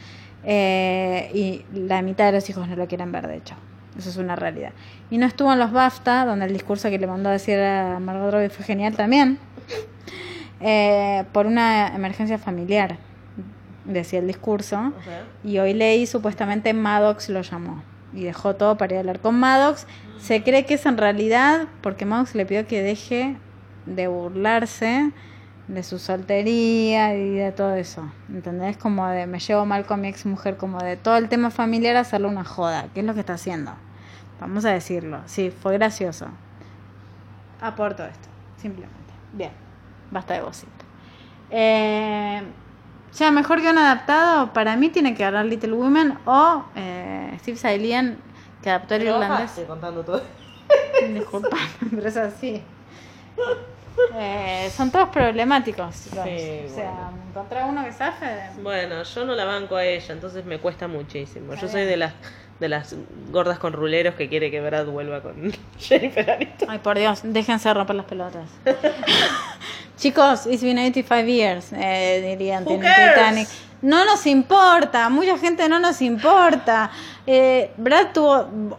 [0.45, 3.55] Eh, y la mitad de los hijos no lo quieren ver, de hecho.
[3.97, 4.73] Eso es una realidad.
[5.11, 7.99] Y no estuvo en los BAFTA, donde el discurso que le mandó a decir a
[7.99, 9.39] Margot Robbie fue genial también,
[10.61, 12.99] eh, por una emergencia familiar,
[13.87, 14.93] decía el discurso.
[15.43, 17.83] Y hoy leí supuestamente Maddox lo llamó
[18.13, 19.87] y dejó todo para ir a hablar con Maddox.
[20.19, 23.37] Se cree que es en realidad porque Maddox le pidió que deje
[23.87, 25.13] de burlarse
[25.69, 28.11] de su soltería y de todo eso.
[28.29, 28.77] ¿Entendés?
[28.77, 31.97] Como de me llevo mal con mi ex mujer, como de todo el tema familiar
[31.97, 33.73] hacerle una joda, que es lo que está haciendo.
[34.41, 35.21] Vamos a decirlo.
[35.27, 36.27] Sí, fue gracioso.
[37.61, 38.99] Aporto esto, simplemente.
[39.33, 39.53] Bien,
[40.11, 40.73] basta de vocito.
[41.51, 42.43] Eh,
[43.15, 48.19] ya, mejor guion adaptado, para mí tiene que ganar Little Women o eh, Steve Sailian,
[48.63, 49.53] que adaptó el irlandés.
[49.67, 50.23] contando todo.
[51.09, 51.57] Disculpa,
[51.91, 52.63] pero es así.
[54.15, 55.95] Eh, son todos problemáticos.
[55.95, 56.15] Sí, o
[56.75, 57.11] sea, bueno.
[57.31, 58.25] encontrar uno que zafe.
[58.27, 61.53] de- Bueno, yo no la banco a ella, entonces me cuesta muchísimo.
[61.53, 62.15] Está Yo soy de las
[62.61, 62.95] de las
[63.33, 65.35] gordas con ruleros que quiere que Brad vuelva con
[65.79, 66.71] Jennifer Aniston.
[66.71, 68.49] Ay, por Dios, déjense de romper las pelotas.
[69.97, 72.81] Chicos, it's been 85 years, eh, dirían en?
[72.81, 73.49] Titanic.
[73.83, 76.91] No nos importa, mucha gente no nos importa.
[77.27, 78.79] Eh, Brad tuvo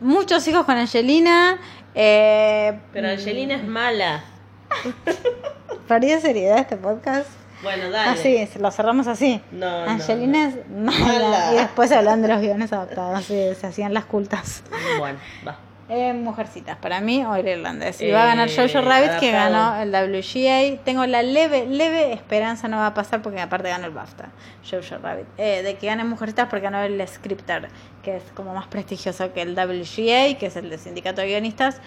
[0.00, 1.58] muchos hijos con Angelina.
[1.94, 4.24] Eh, Pero Angelina es mala.
[5.88, 7.28] ¿Perdí seriedad este podcast?
[7.62, 8.18] Bueno, dale.
[8.18, 9.42] Así, se lo cerramos así.
[9.50, 10.98] No, no, Angelina es mala.
[10.98, 11.52] Mala.
[11.52, 14.62] Y después hablan de los guiones adaptados, se hacían las cultas.
[14.98, 15.58] Bueno, va.
[15.90, 18.00] Eh, mujercitas, para mí o el irlandés.
[18.02, 20.84] Y Eh, va a ganar Jojo Rabbit, que ganó el WGA.
[20.84, 24.28] Tengo la leve, leve esperanza, no va a pasar porque aparte ganó el BAFTA,
[24.70, 25.24] Jojo Rabbit.
[25.38, 27.68] Eh, de que gane mujercitas porque ganó el Scripter,
[28.02, 31.80] que es como más prestigioso que el WGA, que es el de Sindicato de Guionistas.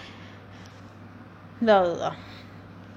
[1.60, 2.12] Lo dudo.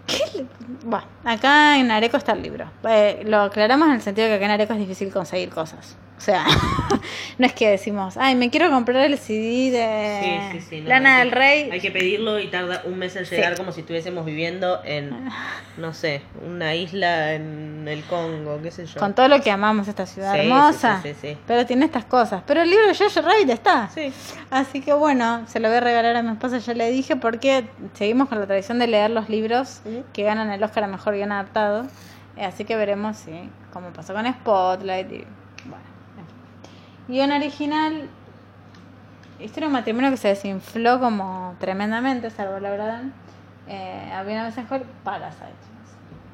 [0.08, 0.46] ¿Qué le-
[0.86, 2.72] Bueno, acá en Areco está el libro.
[2.88, 5.98] Eh, lo aclaramos en el sentido de que acá en Areco es difícil conseguir cosas.
[6.18, 6.46] O sea,
[7.38, 10.82] no es que decimos, ay, me quiero comprar el CD de Sí, sí, sí.
[10.82, 11.70] no, Lana del que- Rey.
[11.72, 15.30] Hay que pedirlo y tarda un mes en llegar como si estuviésemos viviendo en,
[15.78, 18.98] no sé, una isla en el Congo, qué sé yo.
[19.00, 21.02] Con todo lo que amamos esta ciudad hermosa.
[21.04, 21.38] sí, sí, sí, sí.
[21.46, 22.44] Pero tiene estas cosas.
[22.48, 23.90] Pero el libro de Jojo Rabbit está.
[23.94, 24.14] Sí.
[24.50, 27.66] Así que bueno, se lo voy a regalar a mi esposa, ya le dije, porque
[27.94, 29.82] seguimos con la tradición de leer los libros
[30.14, 31.86] que ganan el Oscar a Mejor Guión Adaptado.
[32.38, 33.32] Eh, Así que veremos si,
[33.74, 35.26] cómo pasó con Spotlight y.
[37.08, 38.10] Guión original,
[39.40, 43.04] historia de un matrimonio que se desinfló como tremendamente, salvo la verdad.
[43.68, 45.46] Eh, había una vez mejor Parasite.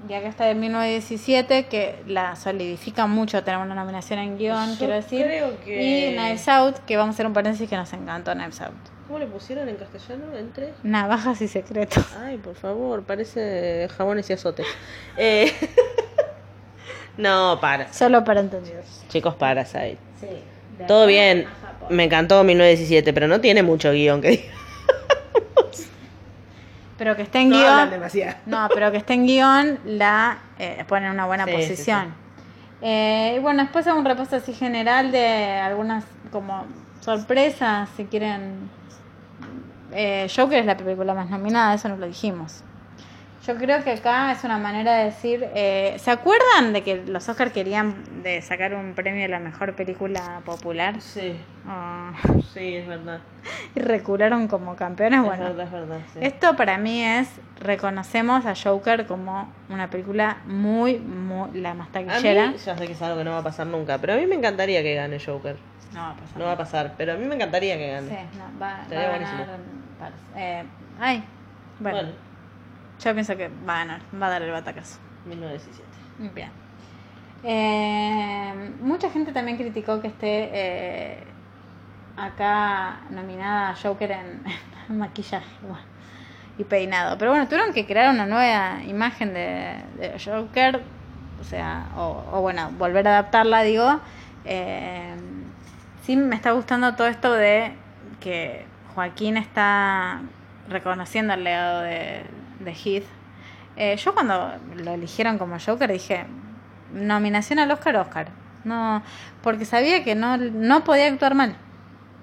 [0.10, 4.78] Y acá está de 1917, que la solidifica mucho tener una nominación en guion, Yo
[4.80, 5.24] quiero decir.
[5.26, 8.62] creo que- Y Knives Out, que vamos a hacer un paréntesis que nos encantó Knives
[8.62, 8.74] Out.
[9.08, 10.36] ¿Cómo le pusieron en castellano?
[10.36, 10.74] Entre.
[10.84, 12.04] Navajas y secretos.
[12.20, 14.66] Ay, por favor, parece jabones y azotes.
[15.18, 15.52] Eh,
[17.18, 17.92] no, para.
[17.94, 19.04] Solo para entendidos.
[19.10, 19.98] Chicos, Parasite.
[20.20, 20.28] Sí.
[20.88, 21.46] Todo bien.
[21.90, 24.44] Me encantó 1917, pero no tiene mucho guion que diga.
[26.98, 27.90] Pero que esté en No guion.
[27.90, 28.38] demasiado.
[28.46, 32.14] No, pero que esté en guion la eh, pone en una buena Sí, sí, posición.
[32.84, 35.26] Eh, y bueno, después hago un repaso así general de
[35.58, 36.66] algunas como
[37.00, 38.70] sorpresas, si quieren.
[39.94, 42.64] Eh, Joker es la película más nominada, eso nos lo dijimos.
[43.46, 47.28] Yo creo que acá es una manera de decir, eh, ¿se acuerdan de que los
[47.28, 51.02] Oscars querían de sacar un premio a la mejor película popular?
[51.02, 51.36] Sí,
[51.68, 52.12] Ah,
[52.54, 53.20] sí, es verdad.
[53.74, 55.22] y recularon como campeones.
[55.22, 55.98] Es Bueno, verdad, es verdad.
[56.14, 56.20] sí.
[56.22, 57.30] esto para mí es,
[57.60, 62.48] reconocemos a Joker como una película muy, muy, la más A taquillera.
[62.52, 64.28] mí, ya sé que es algo que no va a pasar nunca, pero a mí
[64.28, 65.56] me encantaría que gane Joker.
[65.94, 66.38] No va a pasar.
[66.38, 68.28] No va a pasar, pero a mí me encantaría que Sí, gane.
[68.38, 69.48] no, va, va a ganar.
[70.36, 70.64] Eh,
[71.00, 71.24] ay,
[71.80, 72.14] bueno, Bueno,
[73.04, 75.00] yo pienso que va a ganar, va a dar el batacazo.
[75.26, 75.90] 1917.
[76.34, 76.50] Bien.
[77.44, 81.24] Eh, mucha gente también criticó que esté eh,
[82.16, 84.44] acá nominada Joker en,
[84.90, 85.80] en maquillaje bueno,
[86.58, 87.18] y peinado.
[87.18, 90.82] Pero bueno, tuvieron que crear una nueva imagen de, de Joker,
[91.40, 94.00] o sea, o, o bueno, volver a adaptarla, digo.
[94.46, 95.16] Eh,
[96.04, 97.74] sí me está gustando todo esto de
[98.20, 100.22] que Joaquín está
[100.70, 102.24] reconociendo el legado de,
[102.64, 103.06] de Heath.
[103.76, 106.26] Eh, yo cuando lo eligieron como Joker dije,
[106.94, 108.28] nominación al Oscar, Oscar.
[108.64, 109.02] No,
[109.42, 111.56] porque sabía que no, no podía actuar mal.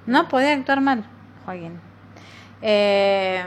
[0.06, 1.04] No podía actuar mal,
[1.44, 1.80] Joaquín.
[2.62, 3.44] Eh,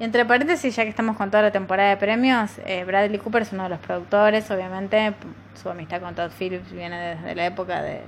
[0.00, 3.52] entre paréntesis, ya que estamos con toda la temporada de premios, eh, Bradley Cooper es
[3.52, 5.14] uno de los productores, obviamente.
[5.60, 8.00] Su amistad con Todd Phillips viene desde la época de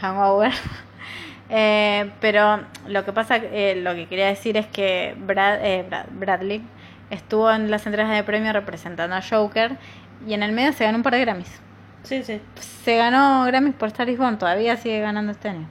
[0.00, 0.52] Hangover.
[1.50, 6.06] Eh, pero lo que pasa, eh, lo que quería decir es que Brad, eh, Brad-
[6.12, 6.62] Bradley
[7.10, 9.76] estuvo en las entregas de premio representando a Joker
[10.26, 11.60] y en el medio se ganó un par de Grammys.
[12.04, 12.40] Sí, sí.
[12.84, 15.66] Se ganó Grammys por Star is Born, todavía sigue ganando este año.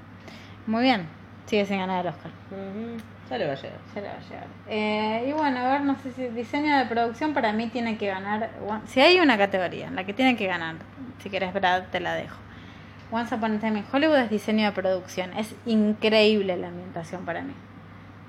[0.68, 1.08] Muy bien,
[1.46, 2.32] sigue sin ganar el Oscar.
[3.30, 3.78] Ya le va a llegar.
[3.94, 4.48] Se le va a llegar.
[4.68, 8.08] Eh, y bueno, a ver, no sé si diseño de producción para mí tiene que
[8.08, 8.50] ganar.
[8.88, 10.76] Si hay una categoría en la que tiene que ganar,
[11.24, 12.36] si quieres Brad, te la dejo.
[13.12, 15.34] Once Upon a Time in Hollywood es diseño de producción.
[15.38, 17.54] Es increíble la ambientación para mí.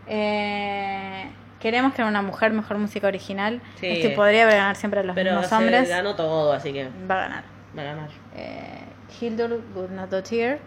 [0.07, 3.61] Eh, queremos que una mujer mejor música original.
[3.79, 3.87] Sí.
[3.87, 5.89] Este podría ganar siempre a los Pero mismos se hombres.
[5.89, 7.45] ganó todo, así que Va a ganar.
[7.77, 8.09] va a ganar.
[8.37, 8.81] Eh,
[9.21, 10.59] Hildur Gudnadottir.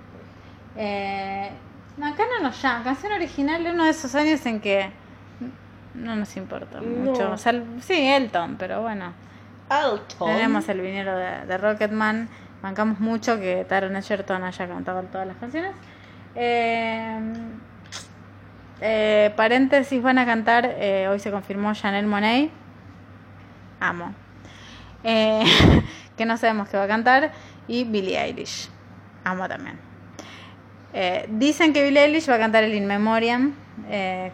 [0.78, 1.50] Eh,
[1.98, 2.84] no, acá no nos llama.
[2.84, 4.90] Canción original de uno de esos años en que
[5.96, 6.88] no nos importa No.
[7.12, 7.36] mucho.
[7.82, 9.14] Sí, Elton, pero bueno.
[9.70, 10.28] Alton.
[10.36, 12.30] Tenemos el vinilo de, de Rocketman.
[12.64, 15.74] Bancamos mucho que Taron Egerton haya cantado todas las canciones.
[16.34, 17.20] Eh,
[18.80, 20.74] eh, paréntesis, van a cantar.
[20.78, 22.50] eh, hoy se confirmó Chanel Monet.
[23.82, 24.14] Amo.
[26.16, 27.32] Que no sabemos qué va a cantar.
[27.68, 28.70] Y Billie Eilish.
[29.26, 29.78] Amo también.
[31.38, 33.56] Dicen que Billie Eilish va a cantar el In Memoriam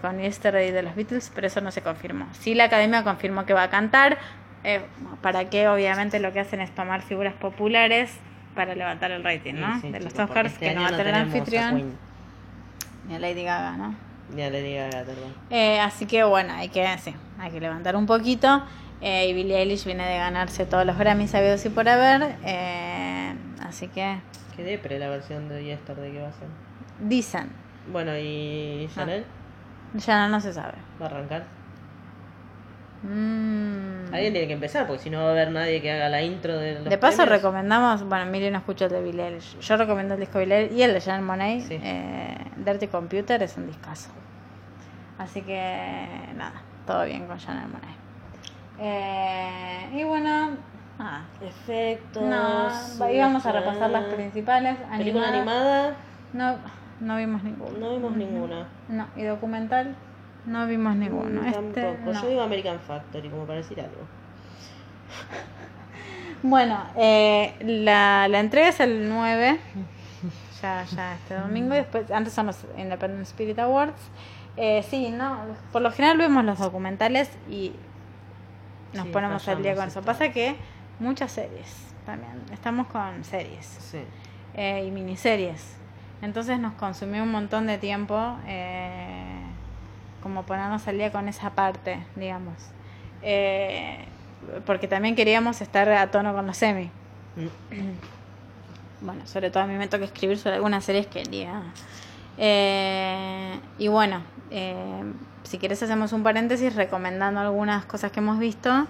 [0.01, 2.27] con Yesterday de los Beatles, pero eso no se confirmó.
[2.34, 4.19] Sí, la academia confirmó que va a cantar.
[4.64, 4.82] Eh,
[5.22, 8.12] para que obviamente lo que hacen es tomar figuras populares
[8.55, 9.76] para levantar el rating, ¿no?
[9.76, 11.93] Sí, sí, de los chicos, Oscars, este que no va a tener a anfitrión.
[13.07, 13.95] Ni a Lady Gaga, ¿no?
[14.36, 15.34] Ya le diga Gaga, perdón.
[15.49, 18.64] Eh, así que bueno, hay que, sí, hay que levantar un poquito.
[19.01, 22.36] Eh, y Billie Eilish viene de ganarse todos los Grammys sabidos y por haber.
[22.43, 23.34] eh,
[23.66, 24.18] así que
[24.55, 26.47] Qué depre la versión de Yesterday que va a ser.
[26.99, 27.49] dicen,
[27.91, 29.26] Bueno, ¿y Chanel?
[29.93, 30.74] ya no, no se sabe.
[31.01, 31.45] ¿Va a arrancar?
[33.04, 34.14] Mm.
[34.14, 36.58] Alguien tiene que empezar, porque si no va a haber nadie que haga la intro
[36.58, 37.38] de los De paso premios.
[37.41, 39.60] recomendamos, bueno, Miri no escucha el de Eilish.
[39.60, 41.62] Yo recomiendo el disco Eilish y el de Janelle Monáe.
[41.62, 41.80] Sí.
[41.82, 44.10] Eh, Dirty Computer es un discazo.
[45.18, 47.95] Así que nada, todo bien con Janelle Monáe.
[48.80, 50.52] Eh, y bueno,
[50.97, 51.26] nada.
[51.41, 52.24] Efectos.
[52.24, 54.78] No, íbamos a repasar las ah, principales.
[54.97, 55.86] Película Animada.
[55.88, 55.95] animada,
[56.34, 56.58] No,
[57.02, 57.78] no vimos ninguna.
[57.80, 58.68] no vimos ninguna.
[58.88, 59.95] No, y documental,
[60.50, 61.41] no vimos ninguno.
[61.41, 62.12] Mm, Este, Tampoco.
[62.14, 62.22] no.
[62.22, 64.02] Yo digo American Factory, como para decir algo.
[66.41, 69.60] Bueno, eh, la, la entrega es el 9,
[70.62, 74.00] ya, ya este domingo, y después, antes son los Independent Spirit Awards.
[74.56, 75.38] Eh, sí, no,
[75.74, 77.74] por lo general vemos los documentales y
[78.93, 80.02] nos Sí, ponemos al día con eso.
[80.02, 80.56] Pasa que
[81.00, 84.00] muchas series también, estamos con series Sí.
[84.54, 85.76] eh, y miniseries.
[86.22, 89.18] Entonces nos consumió un montón de tiempo eh,
[90.22, 92.55] como ponernos al día con esa parte, digamos.
[93.22, 94.05] Eh,
[94.65, 96.89] porque también queríamos estar a tono con los semi.
[99.01, 101.61] Bueno, sobre todo a mí me toca escribir sobre algunas series que quería.
[102.38, 105.03] Eh, y bueno, eh,
[105.43, 108.88] si quieres hacemos un paréntesis recomendando algunas cosas que hemos visto.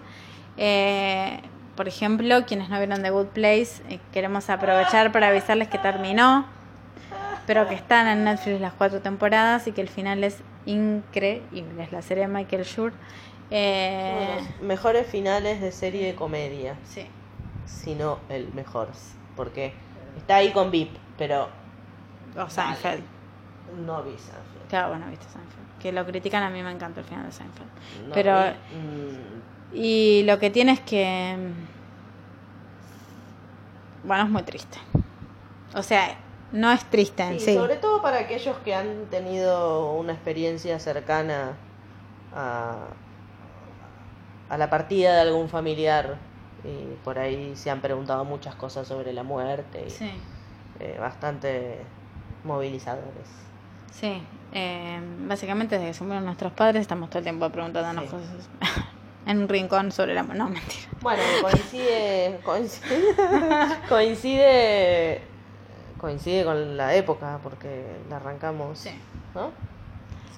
[0.58, 1.40] Eh,
[1.76, 6.46] por ejemplo, quienes no vieron The Good Place, eh, queremos aprovechar para avisarles que terminó,
[7.50, 10.38] pero que están en Netflix las cuatro temporadas y que el final es
[10.68, 11.82] increíble.
[11.82, 12.94] Es la serie de Michael Schur.
[13.50, 17.08] Eh, Uno de los mejores finales de serie de comedia, sí.
[17.66, 18.90] si no el mejor.
[19.36, 19.74] Porque
[20.16, 21.50] está ahí con VIP, pero
[22.38, 23.02] O Seinfeld.
[23.84, 24.68] no vi Seinfeld.
[24.70, 25.80] Claro, bueno, viste Seinfeld.
[25.82, 27.70] Que lo critican, a mí me encanta el final de Seinfeld.
[28.10, 31.36] No Pero- vi, mm, Y lo que tiene es que.
[34.04, 34.78] Bueno, es muy triste.
[35.74, 36.16] O sea,
[36.52, 37.56] no es triste en Sí, sí.
[37.56, 41.54] sobre todo para aquellos que han tenido una experiencia cercana
[42.36, 42.86] a,
[44.50, 46.18] a la partida de algún familiar
[46.64, 50.12] y por ahí se han preguntado muchas cosas sobre la muerte y Sí,
[50.80, 51.78] eh, bastante
[52.44, 53.28] movilizadores.
[53.92, 54.22] sí.
[54.52, 58.10] Eh, básicamente, desde que se murieron nuestros padres, estamos todo el tiempo preguntándonos Sí.
[58.10, 58.50] cosas
[59.28, 60.24] en un rincón sobre la.
[60.24, 60.88] No, mentira.
[61.02, 63.16] Bueno, coincide, coincide,
[63.90, 65.22] coincide,
[66.00, 68.92] coincide con la época porque la arrancamos, Sí.
[69.36, 69.52] ¿no?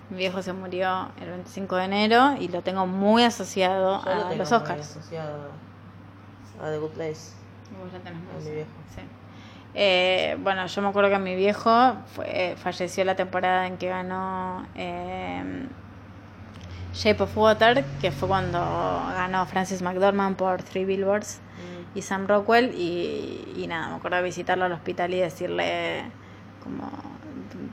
[0.09, 4.25] Mi viejo se murió el 25 de enero y lo tengo muy asociado Yo lo
[4.25, 4.81] a tengo los muy Oscars.
[4.97, 5.47] asociado
[6.61, 7.31] a The Good Place.
[7.81, 8.55] Vos lo tenés muy A mi asociado.
[8.55, 8.69] viejo.
[8.93, 9.01] Sí.
[9.73, 14.65] Eh, bueno, yo me acuerdo que mi viejo fue, falleció la temporada en que ganó
[14.75, 15.65] eh,
[16.93, 21.80] Shape of Water, que fue cuando ganó Francis McDormand por Three Billboards Mm.
[21.93, 26.03] Y Sam Rockwell y, y nada, me acuerdo de visitarlo al hospital y decirle
[26.63, 26.89] como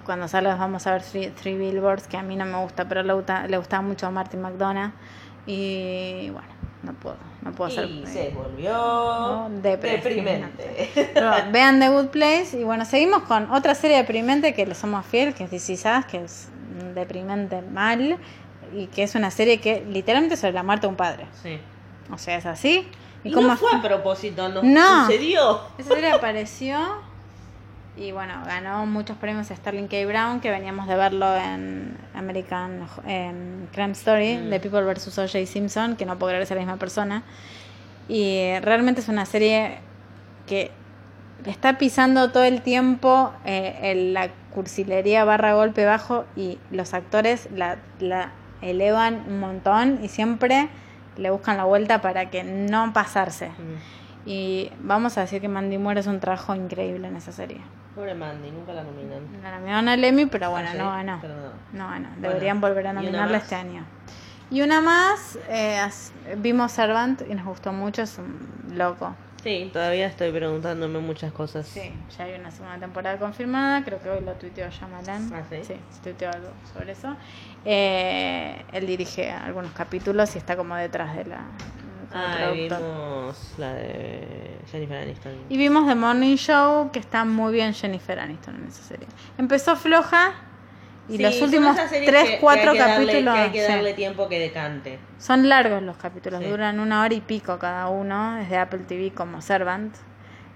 [0.05, 3.03] cuando salgas vamos a ver Three, Three Billboards, que a mí no me gusta, pero
[3.03, 4.93] le, gusta, le gustaba mucho a Martin McDonough
[5.47, 6.49] y bueno,
[6.83, 7.89] no puedo, no puedo hacer...
[7.89, 10.91] Y se volvió No, deprimente.
[11.15, 15.05] Pero vean The Good Place y bueno, seguimos con otra serie deprimente que le somos
[15.07, 16.49] fiel, que es This que es
[16.95, 18.19] deprimente mal
[18.75, 21.27] y que es una serie que literalmente sobre la muerte de un padre.
[21.43, 21.59] Sí.
[22.13, 22.89] O sea, es así.
[23.25, 25.07] Y, ¿Y, cómo no fue a propósito, no, No.
[25.07, 25.61] sucedió.
[25.79, 26.79] Esa serie apareció
[27.97, 30.07] y bueno, ganó muchos premios a Sterling K.
[30.07, 34.51] Brown, que veníamos de verlo en American en Crime Story, Mm.
[34.51, 35.19] de People vs.
[35.19, 35.47] O.J.
[35.47, 37.25] Simpson, que no puedo creer que sea la misma persona.
[38.09, 39.79] Y realmente es una serie
[40.47, 40.71] que
[41.45, 47.49] le está pisando todo el tiempo eh, la cursilería barra golpe bajo y los actores
[47.55, 48.31] la, la
[48.63, 50.69] elevan un montón y siempre
[51.19, 53.49] le buscan la vuelta para que no pasarse.
[53.51, 54.29] Mm.
[54.31, 57.61] Y vamos a decir que Mandy Moore es un trabajo increíble en esa serie.
[57.95, 59.21] Pobre Mandy, nunca la nominan.
[59.43, 61.17] La nominaron al Emmy, pero bueno, Ah, sí, no ganó.
[61.17, 61.29] no.
[61.73, 62.09] No ganó.
[62.09, 63.85] Bueno, Deberían volver a ¿y una nominarla este año.
[64.51, 65.81] Y una más, eh,
[66.37, 69.15] vimos Servant y nos gustó mucho, es un loco.
[69.49, 71.67] Sí, todavía estoy preguntándome muchas cosas.
[71.67, 75.33] Sí, ya hay una segunda temporada confirmada, creo que hoy lo tuiteó Shyamalan.
[75.33, 75.75] Ah, ¿sí?
[82.13, 82.79] Ah, productor.
[82.79, 85.33] vimos la de Jennifer Aniston.
[85.49, 89.07] Y vimos The Morning Show, que está muy bien Jennifer Aniston en esa serie.
[89.39, 90.35] Empezó floja
[91.09, 93.41] y Sí, los últimos esas series 3, que- que 4 hay que darle- capítulos que
[93.41, 93.73] hay que sí.
[93.73, 94.99] darle tiempo que decante.
[95.19, 96.49] son largos los capítulos, Sí.
[96.51, 99.95] duran una hora y pico cada uno, desde Apple TV como Servant.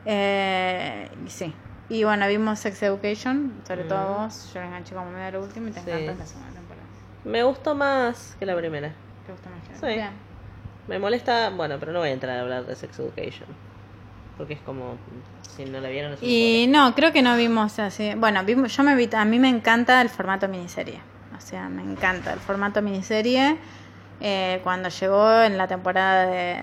[0.05, 1.55] Eh, y sí.
[1.89, 4.23] Y bueno, vimos Sex Education, sobre todo Mm.
[4.25, 4.51] vos.
[4.55, 5.91] Yo lo enganché como medio al último y te Sí.
[5.91, 6.87] encanta la segunda temporada.
[7.25, 8.93] Me gustó más que la primera.
[9.27, 9.87] ¿Te gusta más que Sí.
[9.95, 10.11] Bien.
[10.89, 13.49] Me molesta, bueno, pero no voy a entrar a hablar de Sex Education.
[14.37, 14.97] Porque es como,
[15.57, 18.13] si no la vieron, un Y no, creo que no vimos así.
[18.17, 21.01] Bueno, vimos, yo me vi, a mí me encanta el formato miniserie.
[21.37, 23.57] O sea, me encanta el formato miniserie.
[24.21, 26.61] Eh, cuando llegó en la temporada de,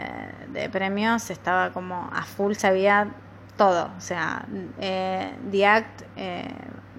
[0.53, 3.09] de premios estaba como a full, sabía
[3.57, 3.91] todo.
[3.97, 4.45] O sea,
[4.79, 6.47] eh, The Act eh,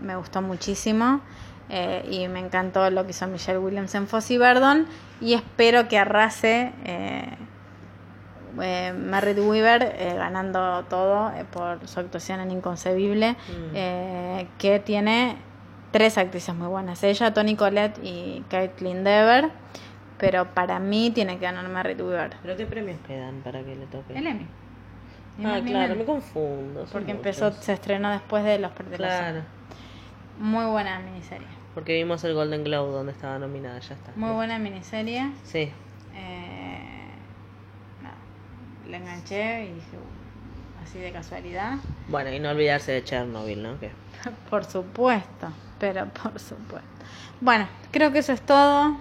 [0.03, 1.20] me gustó muchísimo.
[1.72, 4.86] eh, y me encantó lo que hizo Michelle Williams en Fossey Verdon.
[5.20, 7.36] Y espero que arrase eh,
[8.62, 13.72] eh, Merritt Weaver eh, ganando todo eh, por su actuación en Inconcebible, Mm.
[13.74, 15.36] eh, que tiene
[15.92, 19.51] tres actrices muy buenas, ella, Toni Collette y Caitlin Dever,
[20.18, 22.36] pero para mí tiene que ganar Merritt Weaver.
[22.42, 24.16] ¿Pero qué premios quedan para que le toque?
[24.16, 24.46] El Emmy.
[25.42, 26.84] Ah, claro, me confundo.
[26.92, 29.40] Porque empezó, se estrenó después de los los- Claro,
[30.38, 31.46] Muy buena miniserie.
[31.74, 34.12] porque vimos el Golden Globe donde estaba nominada, ya está.
[34.16, 35.30] Muy buena miniserie.
[35.44, 35.70] Sí,
[36.14, 37.09] Eh,
[38.03, 38.14] nada,
[38.91, 41.74] la enganché y dije, "Uh, así de casualidad.
[42.09, 43.78] bueno, y no olvidarse de Chernobyl, ¿no?
[43.80, 43.91] Que
[44.51, 46.88] Por supuesto, pero por supuesto.
[47.41, 48.97] Bueno, creo que eso es todo.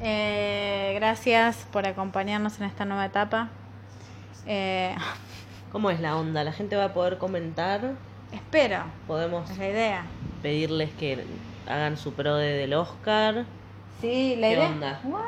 [0.00, 3.48] Eh, gracias por acompañarnos en esta nueva etapa.
[4.46, 4.94] Eh,
[5.72, 6.44] ¿Cómo es la onda?
[6.44, 7.92] ¿La gente va a poder comentar?
[8.32, 10.04] espero, ¿Podemos es la idea.
[10.42, 11.24] pedirles que
[11.68, 13.44] hagan su prode del Oscar?
[14.00, 14.66] Sí, la ¿Qué idea.
[14.68, 15.00] onda?
[15.04, 15.22] What?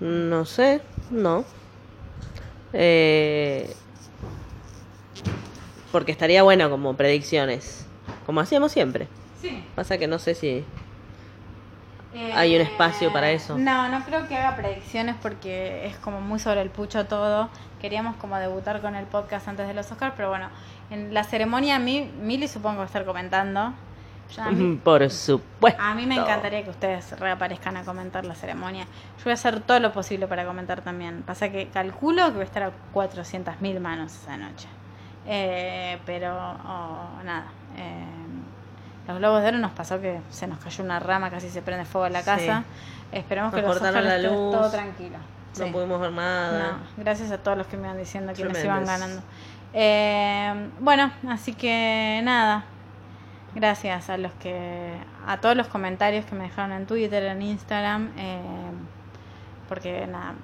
[0.00, 0.80] No sé,
[1.10, 1.44] no.
[2.72, 3.74] Eh,
[5.90, 7.86] porque estaría bueno como predicciones,
[8.26, 9.08] como hacíamos siempre.
[9.40, 9.64] Sí.
[9.74, 10.64] Pasa que no sé si...
[12.34, 13.56] ¿Hay un espacio para eso?
[13.56, 17.48] Eh, No, no creo que haga predicciones porque es como muy sobre el pucho todo.
[17.80, 20.48] Queríamos como debutar con el podcast antes de los Oscars, pero bueno,
[20.90, 23.72] en la ceremonia a mí, Mili supongo va a estar comentando.
[24.84, 25.82] Por supuesto.
[25.82, 28.84] a mí me encantaría que ustedes reaparezcan a comentar la ceremonia.
[29.18, 31.22] Yo voy a hacer todo lo posible para comentar también.
[31.22, 34.68] Pasa que calculo que voy a estar a 400.000 manos esa noche.
[35.26, 37.46] Eh, pero oh, nada.
[37.76, 38.04] eh,
[39.06, 41.84] los globos de oro nos pasó que se nos cayó una rama, casi se prende
[41.86, 42.26] fuego en la Sí.
[42.26, 42.64] casa.
[43.10, 44.52] Esperemos que Nos los cortaron Oscars la luz.
[44.52, 45.16] todo tranquilo.
[45.58, 45.70] No Sí.
[45.72, 46.72] pudimos ver nada.
[46.72, 49.22] No, gracias a todos los que me iban diciendo que nos iban ganando.
[49.72, 52.64] Eh, bueno, así que nada.
[53.54, 54.92] Gracias a los que
[55.26, 58.40] a todos los comentarios que me dejaron en Twitter, en Instagram, eh,
[59.68, 60.34] porque nada,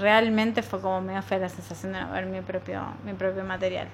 [0.00, 3.88] realmente fue como medio fea la sensación de ver mi propio mi propio material.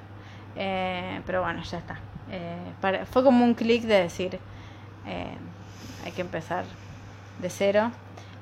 [0.57, 1.99] Eh, pero bueno, ya está.
[2.31, 4.39] Eh, para- fue como un clic de decir,
[5.07, 5.37] eh,
[6.05, 6.65] hay que empezar
[7.41, 7.91] de cero.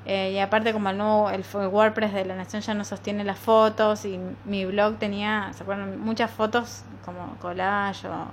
[0.06, 3.24] Eh, y aparte como el nuevo el, f- WordPress de la Nación ya no sostiene
[3.24, 5.98] las fotos y mi blog tenía, ¿se acuerdan?
[6.00, 8.26] Muchas fotos como collage o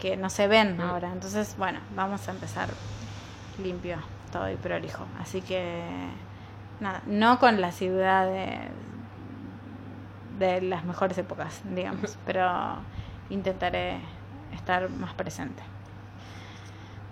[0.00, 0.80] que no se ven Mm.
[0.80, 1.12] ahora.
[1.12, 2.68] Entonces, bueno, vamos a empezar
[3.62, 3.98] limpio
[4.32, 5.04] todo y prolijo.
[5.20, 5.82] Así que
[6.80, 8.58] nada, no con la ciudad de,
[10.38, 12.48] de las mejores épocas, digamos, pero
[13.28, 13.98] intentaré
[14.54, 15.62] estar más presente.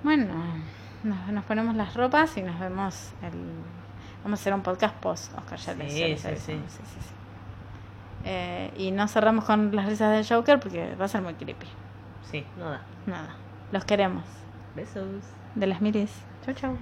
[0.03, 0.33] Bueno,
[1.03, 3.33] nos, nos ponemos las ropas y nos vemos el...
[4.25, 6.45] Vamos a hacer un podcast post, Oscar, ya les- Sí, ya les sí, aviso.
[6.47, 6.53] sí.
[6.69, 7.15] Sí, sí, sí.
[8.25, 11.67] Eh, y no cerramos con las risas del Joker porque va a ser muy creepy.
[12.31, 12.87] Sí, no da.
[13.07, 14.47] Nada, los queremos.
[14.75, 15.37] Besos.
[15.55, 16.27] De las miris.
[16.43, 16.79] Chau, chau.